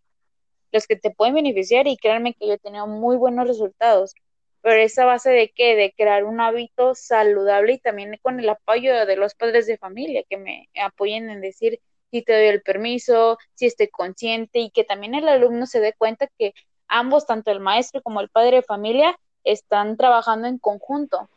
los 0.71 0.87
que 0.87 0.95
te 0.95 1.11
pueden 1.11 1.35
beneficiar 1.35 1.87
y 1.87 1.97
créanme 1.97 2.33
que 2.33 2.47
yo 2.47 2.53
he 2.53 2.59
tenido 2.59 2.87
muy 2.87 3.15
buenos 3.15 3.47
resultados. 3.47 4.13
Pero 4.61 4.81
esa 4.81 5.05
base 5.05 5.29
de 5.29 5.49
qué? 5.49 5.75
De 5.75 5.93
crear 5.95 6.23
un 6.25 6.41
hábito 6.41 6.95
saludable 6.95 7.73
y 7.73 7.79
también 7.79 8.17
con 8.21 8.39
el 8.39 8.49
apoyo 8.49 9.05
de 9.05 9.15
los 9.15 9.35
padres 9.35 9.67
de 9.67 9.77
familia 9.77 10.23
que 10.29 10.37
me 10.37 10.69
apoyen 10.81 11.29
en 11.29 11.41
decir 11.41 11.79
si 12.11 12.21
te 12.21 12.33
doy 12.33 12.47
el 12.47 12.61
permiso, 12.61 13.37
si 13.53 13.65
estoy 13.65 13.89
consciente 13.89 14.59
y 14.59 14.71
que 14.71 14.83
también 14.83 15.15
el 15.15 15.27
alumno 15.27 15.65
se 15.65 15.79
dé 15.79 15.93
cuenta 15.93 16.27
que 16.37 16.53
ambos, 16.87 17.25
tanto 17.25 17.51
el 17.51 17.59
maestro 17.59 18.01
como 18.01 18.21
el 18.21 18.29
padre 18.29 18.57
de 18.57 18.61
familia, 18.63 19.17
están 19.43 19.97
trabajando 19.97 20.47
en 20.47 20.57
conjunto. 20.57 21.29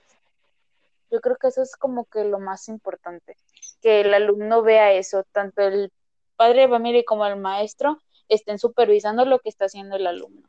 Yo 1.11 1.21
creo 1.21 1.37
que 1.37 1.49
eso 1.49 1.63
es 1.63 1.77
como 1.77 2.05
que 2.05 2.25
lo 2.25 2.39
más 2.39 2.69
importante 2.69 3.37
que 3.83 4.03
el 4.03 4.15
alumno 4.15 4.63
vea 4.63 4.93
eso, 4.93 5.25
tanto 5.33 5.63
el 5.63 5.93
padre 6.37 6.63
de 6.63 6.69
familia 6.69 7.03
como 7.05 7.27
el 7.27 7.37
maestro 7.37 8.01
estén 8.31 8.59
supervisando 8.59 9.25
lo 9.27 9.41
que 9.41 9.51
está 9.51 9.67
haciendo 9.67 9.97
el 9.97 10.07
alumno. 10.07 10.49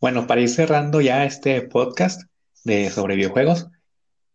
Bueno, 0.00 0.26
para 0.26 0.40
ir 0.40 0.48
cerrando 0.48 1.00
ya 1.00 1.24
este 1.24 1.62
podcast 1.62 2.22
de 2.64 2.90
sobre 2.90 3.14
videojuegos, 3.14 3.68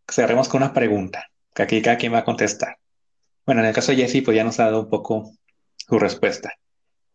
cerremos 0.09 0.47
con 0.47 0.63
una 0.63 0.73
pregunta, 0.73 1.29
que 1.53 1.63
aquí 1.63 1.81
cada 1.81 1.97
quien 1.97 2.13
va 2.13 2.19
a 2.19 2.23
contestar. 2.23 2.77
Bueno, 3.45 3.61
en 3.61 3.67
el 3.67 3.75
caso 3.75 3.91
de 3.91 3.97
Jesse, 3.97 4.23
pues 4.23 4.35
ya 4.35 4.45
nos 4.45 4.59
ha 4.61 4.65
dado 4.65 4.83
un 4.83 4.89
poco 4.89 5.33
su 5.75 5.99
respuesta. 5.99 6.53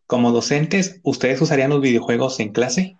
Como 0.06 0.32
docentes, 0.32 1.00
¿ustedes 1.02 1.40
usarían 1.40 1.70
los 1.70 1.80
videojuegos 1.80 2.40
en 2.40 2.52
clase? 2.52 2.98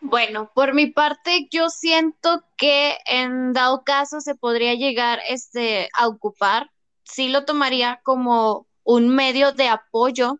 Bueno, 0.00 0.50
por 0.54 0.74
mi 0.74 0.86
parte, 0.86 1.48
yo 1.50 1.70
siento 1.70 2.44
que 2.56 2.96
en 3.06 3.52
dado 3.52 3.82
caso 3.82 4.20
se 4.20 4.34
podría 4.34 4.74
llegar 4.74 5.20
este, 5.28 5.88
a 5.92 6.06
ocupar, 6.06 6.70
sí 7.02 7.28
lo 7.28 7.44
tomaría 7.44 8.00
como 8.04 8.68
un 8.84 9.08
medio 9.08 9.52
de 9.52 9.68
apoyo. 9.68 10.38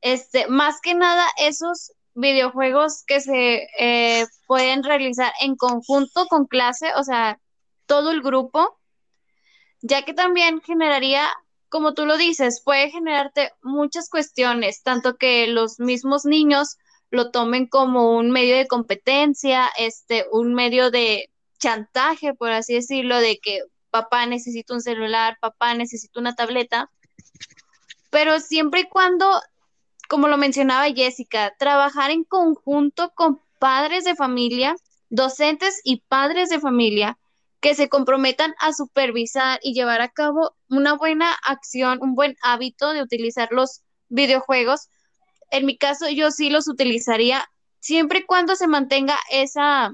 Este, 0.00 0.46
más 0.48 0.80
que 0.80 0.94
nada, 0.94 1.26
esos 1.36 1.92
videojuegos 2.14 3.04
que 3.06 3.20
se 3.20 3.68
eh, 3.78 4.26
pueden 4.46 4.82
realizar 4.82 5.32
en 5.40 5.56
conjunto 5.56 6.26
con 6.26 6.46
clase, 6.46 6.92
o 6.96 7.04
sea, 7.04 7.38
todo 7.86 8.10
el 8.10 8.22
grupo, 8.22 8.78
ya 9.82 10.02
que 10.02 10.14
también 10.14 10.60
generaría 10.62 11.30
como 11.72 11.94
tú 11.94 12.04
lo 12.04 12.18
dices, 12.18 12.60
puede 12.62 12.90
generarte 12.90 13.50
muchas 13.62 14.10
cuestiones, 14.10 14.82
tanto 14.82 15.16
que 15.16 15.46
los 15.46 15.80
mismos 15.80 16.26
niños 16.26 16.76
lo 17.12 17.30
tomen 17.30 17.66
como 17.66 18.16
un 18.16 18.30
medio 18.30 18.56
de 18.56 18.66
competencia, 18.66 19.70
este, 19.78 20.24
un 20.32 20.54
medio 20.54 20.90
de 20.90 21.30
chantaje, 21.58 22.34
por 22.34 22.50
así 22.50 22.74
decirlo, 22.74 23.18
de 23.20 23.38
que 23.38 23.60
papá 23.90 24.24
necesita 24.26 24.72
un 24.72 24.80
celular, 24.80 25.36
papá 25.38 25.74
necesita 25.74 26.18
una 26.18 26.34
tableta, 26.34 26.90
pero 28.10 28.40
siempre 28.40 28.80
y 28.80 28.88
cuando, 28.88 29.40
como 30.08 30.26
lo 30.26 30.38
mencionaba 30.38 30.86
Jessica, 30.86 31.54
trabajar 31.58 32.10
en 32.10 32.24
conjunto 32.24 33.12
con 33.14 33.40
padres 33.58 34.04
de 34.04 34.16
familia, 34.16 34.74
docentes 35.10 35.82
y 35.84 36.00
padres 36.08 36.48
de 36.48 36.60
familia, 36.60 37.18
que 37.60 37.74
se 37.74 37.90
comprometan 37.90 38.54
a 38.58 38.72
supervisar 38.72 39.60
y 39.62 39.74
llevar 39.74 40.00
a 40.00 40.08
cabo 40.08 40.56
una 40.70 40.94
buena 40.94 41.32
acción, 41.44 41.98
un 42.00 42.14
buen 42.14 42.36
hábito 42.42 42.92
de 42.92 43.02
utilizar 43.02 43.48
los 43.52 43.82
videojuegos. 44.08 44.88
En 45.52 45.66
mi 45.66 45.76
caso, 45.76 46.08
yo 46.08 46.30
sí 46.30 46.48
los 46.48 46.66
utilizaría 46.66 47.46
siempre 47.78 48.20
y 48.20 48.24
cuando 48.24 48.56
se 48.56 48.66
mantenga 48.68 49.18
esa, 49.30 49.92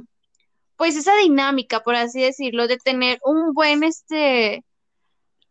pues 0.77 0.97
esa 0.97 1.17
dinámica, 1.17 1.81
por 1.83 1.97
así 1.97 2.23
decirlo, 2.23 2.69
de 2.69 2.79
tener 2.79 3.19
un 3.25 3.55
buen 3.55 3.83
este 3.83 4.65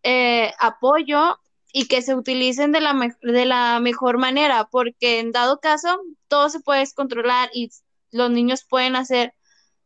eh, 0.03 0.53
apoyo 0.59 1.37
y 1.73 1.87
que 1.87 2.01
se 2.01 2.15
utilicen 2.15 2.71
de 2.71 2.79
la, 2.81 3.17
de 3.21 3.45
la 3.45 3.81
mejor 3.81 4.17
manera, 4.17 4.69
porque 4.71 5.19
en 5.19 5.33
dado 5.33 5.59
caso, 5.59 5.99
todo 6.29 6.49
se 6.49 6.61
puede 6.61 6.85
controlar 6.95 7.49
y 7.53 7.69
los 8.11 8.31
niños 8.31 8.63
pueden 8.63 8.95
hacer 8.95 9.33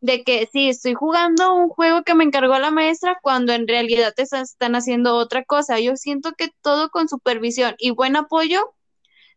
de 0.02 0.24
que 0.24 0.48
sí, 0.52 0.70
estoy 0.70 0.94
jugando 0.94 1.56
un 1.56 1.70
juego 1.70 2.04
que 2.04 2.14
me 2.16 2.24
encargó 2.24 2.60
la 2.60 2.72
maestra 2.72 3.18
cuando 3.24 3.54
en 3.54 3.68
realidad 3.68 4.14
te 4.16 4.24
están 4.24 4.76
haciendo 4.76 5.16
otra 5.16 5.44
cosa. 5.46 5.80
Yo 5.80 5.96
siento 5.96 6.34
que 6.34 6.50
todo 6.62 6.90
con 6.92 7.10
supervisión 7.10 7.76
y 7.80 7.92
buen 7.92 8.16
apoyo 8.16 8.76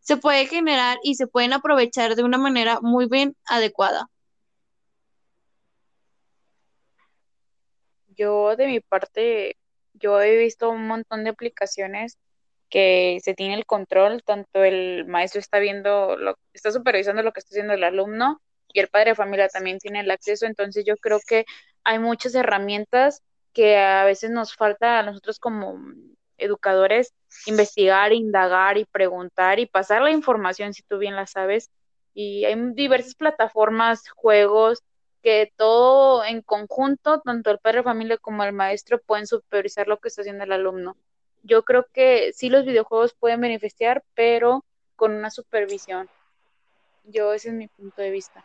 se 0.05 0.19
puede 0.19 0.47
generar 0.47 0.99
y 1.03 1.15
se 1.17 1.27
pueden 1.27 1.55
aprovechar 1.55 2.15
de 2.15 2.23
una 2.23 2.39
manera 2.39 2.79
muy 2.83 3.07
bien 3.07 3.35
adecuada. 3.47 4.07
Yo 8.09 8.55
de 8.55 8.67
mi 8.67 8.81
parte, 8.81 9.57
yo 9.95 10.21
he 10.21 10.37
visto 10.37 10.71
un 10.71 10.87
montón 10.87 11.25
de 11.25 11.31
aplicaciones 11.31 12.19
que 12.69 13.19
se 13.23 13.35
tiene 13.35 13.55
el 13.55 13.67
control, 13.67 14.23
tanto 14.23 14.63
el 14.63 15.07
maestro 15.07 15.41
está 15.41 15.59
viendo, 15.59 16.17
lo, 16.17 16.39
está 16.53 16.71
supervisando 16.71 17.23
lo 17.23 17.33
que 17.33 17.41
está 17.41 17.55
haciendo 17.55 17.73
el 17.73 17.85
alumno 17.85 18.43
y 18.69 18.81
el 18.81 18.89
padre 18.89 19.11
de 19.11 19.15
familia 19.17 19.49
también 19.49 19.79
tiene 19.79 20.01
el 20.01 20.11
acceso, 20.11 20.45
entonces 20.47 20.85
yo 20.85 20.97
creo 20.99 21.19
que 21.27 21.47
hay 21.83 21.99
muchas 21.99 22.35
herramientas 22.35 23.23
que 23.55 23.79
a 23.79 24.05
veces 24.05 24.31
nos 24.31 24.55
falta 24.55 24.99
a 24.99 25.03
nosotros 25.03 25.39
como 25.39 25.79
educadores 26.39 27.15
investigar, 27.47 28.13
indagar 28.13 28.79
y 28.79 28.85
preguntar 28.85 29.59
y 29.59 29.67
pasar 29.67 30.03
la 30.03 30.11
información 30.11 30.73
si 30.75 30.83
tú 30.83 30.99
bien 30.99 31.17
la 31.17 31.27
sabes. 31.27 31.71
Y 32.15 32.45
hay 32.45 32.55
diversas 32.73 33.15
plataformas, 33.15 34.09
juegos, 34.09 34.83
que 35.23 35.53
todo 35.57 36.25
en 36.25 36.43
conjunto, 36.43 37.21
tanto 37.21 37.51
el 37.51 37.59
padre 37.59 37.79
de 37.79 37.85
familia 37.85 38.19
como 38.19 38.45
el 38.45 38.53
maestro, 38.53 39.01
pueden 39.01 39.27
supervisar 39.27 39.89
lo 39.89 39.99
que 39.99 40.09
está 40.09 40.23
haciendo 40.23 40.45
el 40.45 40.53
alumno. 40.53 40.97
Yo 41.43 41.65
creo 41.65 41.87
que 41.93 42.33
sí 42.33 42.49
los 42.49 42.65
videojuegos 42.65 43.15
pueden 43.15 43.41
beneficiar, 43.41 44.05
pero 44.15 44.65
con 44.97 45.13
una 45.13 45.31
supervisión. 45.31 46.09
Yo 47.05 47.33
ese 47.33 47.49
es 47.49 47.55
mi 47.55 47.69
punto 47.69 48.01
de 48.01 48.11
vista. 48.11 48.45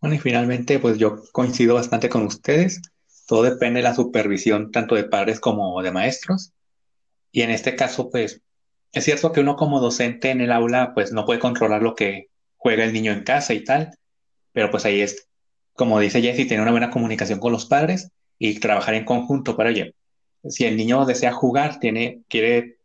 Bueno, 0.00 0.16
y 0.16 0.18
finalmente, 0.18 0.78
pues 0.78 0.98
yo 0.98 1.22
coincido 1.32 1.76
bastante 1.76 2.08
con 2.08 2.26
ustedes. 2.26 2.82
Todo 3.32 3.44
depende 3.44 3.78
de 3.78 3.84
la 3.84 3.94
supervisión 3.94 4.70
tanto 4.70 4.94
de 4.94 5.04
padres 5.04 5.40
como 5.40 5.80
de 5.80 5.90
maestros. 5.90 6.52
Y 7.30 7.40
en 7.40 7.48
este 7.48 7.76
caso, 7.76 8.10
pues, 8.10 8.42
es 8.92 9.04
cierto 9.04 9.32
que 9.32 9.40
uno 9.40 9.56
como 9.56 9.80
docente 9.80 10.28
en 10.28 10.42
el 10.42 10.52
aula, 10.52 10.92
pues 10.92 11.12
no 11.12 11.24
puede 11.24 11.40
controlar 11.40 11.80
lo 11.82 11.94
que 11.94 12.28
juega 12.58 12.84
el 12.84 12.92
niño 12.92 13.10
en 13.10 13.24
casa 13.24 13.54
y 13.54 13.64
tal, 13.64 13.96
pero 14.52 14.70
pues 14.70 14.84
ahí 14.84 15.00
es, 15.00 15.28
como 15.72 15.98
dice 15.98 16.20
Jessy, 16.20 16.44
tener 16.44 16.60
una 16.60 16.72
buena 16.72 16.90
comunicación 16.90 17.40
con 17.40 17.52
los 17.52 17.64
padres 17.64 18.10
y 18.38 18.60
trabajar 18.60 18.92
en 18.96 19.06
conjunto 19.06 19.56
para 19.56 19.70
ello. 19.70 19.86
Si 20.46 20.66
el 20.66 20.76
niño 20.76 21.06
desea 21.06 21.32
jugar, 21.32 21.80
tiene, 21.80 22.20
quiere 22.28 22.76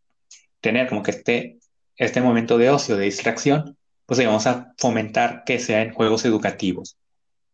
tener 0.62 0.88
como 0.88 1.04
que 1.04 1.12
este, 1.12 1.58
este 1.98 2.22
momento 2.22 2.58
de 2.58 2.70
ocio, 2.70 2.96
de 2.96 3.04
distracción, 3.04 3.76
pues 4.06 4.26
vamos 4.26 4.48
a 4.48 4.74
fomentar 4.78 5.44
que 5.46 5.60
sea 5.60 5.82
en 5.82 5.94
juegos 5.94 6.24
educativos 6.24 6.96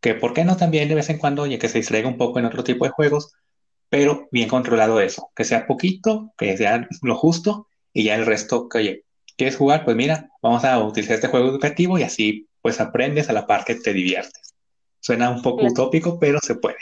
que 0.03 0.15
por 0.15 0.33
qué 0.33 0.43
no 0.43 0.57
también 0.57 0.89
de 0.89 0.95
vez 0.95 1.09
en 1.09 1.17
cuando, 1.17 1.43
oye, 1.43 1.57
que 1.57 1.69
se 1.69 1.77
distraiga 1.77 2.09
un 2.09 2.17
poco 2.17 2.37
en 2.37 2.43
otro 2.43 2.61
tipo 2.61 2.83
de 2.83 2.91
juegos, 2.91 3.33
pero 3.87 4.27
bien 4.31 4.49
controlado 4.49 4.99
eso, 4.99 5.31
que 5.33 5.45
sea 5.45 5.65
poquito, 5.65 6.33
que 6.37 6.57
sea 6.57 6.89
lo 7.01 7.15
justo 7.15 7.69
y 7.93 8.03
ya 8.03 8.15
el 8.15 8.25
resto, 8.25 8.67
que 8.67 8.79
oye, 8.79 9.03
¿quieres 9.37 9.55
jugar? 9.55 9.85
Pues 9.85 9.95
mira, 9.95 10.29
vamos 10.41 10.65
a 10.65 10.77
utilizar 10.83 11.15
este 11.15 11.29
juego 11.29 11.47
educativo 11.47 11.97
y 11.97 12.03
así 12.03 12.49
pues 12.61 12.81
aprendes 12.81 13.29
a 13.29 13.33
la 13.33 13.47
par 13.47 13.63
que 13.63 13.75
te 13.75 13.93
diviertes. 13.93 14.53
Suena 14.99 15.29
un 15.29 15.41
poco 15.41 15.65
utópico, 15.65 16.19
pero 16.19 16.39
se 16.41 16.55
puede. 16.55 16.77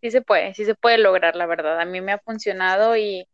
Sí 0.00 0.12
se 0.12 0.22
puede, 0.22 0.54
sí 0.54 0.64
se 0.64 0.76
puede 0.76 0.98
lograr, 0.98 1.34
la 1.34 1.46
verdad. 1.46 1.80
A 1.80 1.84
mí 1.84 2.00
me 2.00 2.12
ha 2.12 2.18
funcionado 2.18 2.96
y 2.96 3.26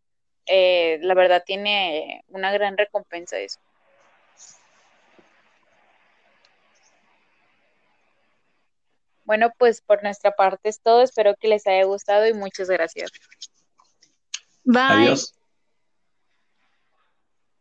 eh, 0.47 0.99
la 1.03 1.13
verdad 1.13 1.43
tiene 1.45 2.25
una 2.29 2.51
gran 2.51 2.79
recompensa 2.79 3.39
eso. 3.39 3.61
Bueno, 9.31 9.53
pues 9.59 9.81
por 9.81 10.03
nuestra 10.03 10.33
parte 10.33 10.71
es 10.71 10.81
todo. 10.81 11.03
Espero 11.03 11.37
que 11.39 11.47
les 11.47 11.65
haya 11.69 11.85
gustado 11.85 12.27
y 12.27 12.35
muchas 12.35 12.69
gracias. 12.69 13.13
Bye. 14.65 14.83
Adiós. 14.89 15.40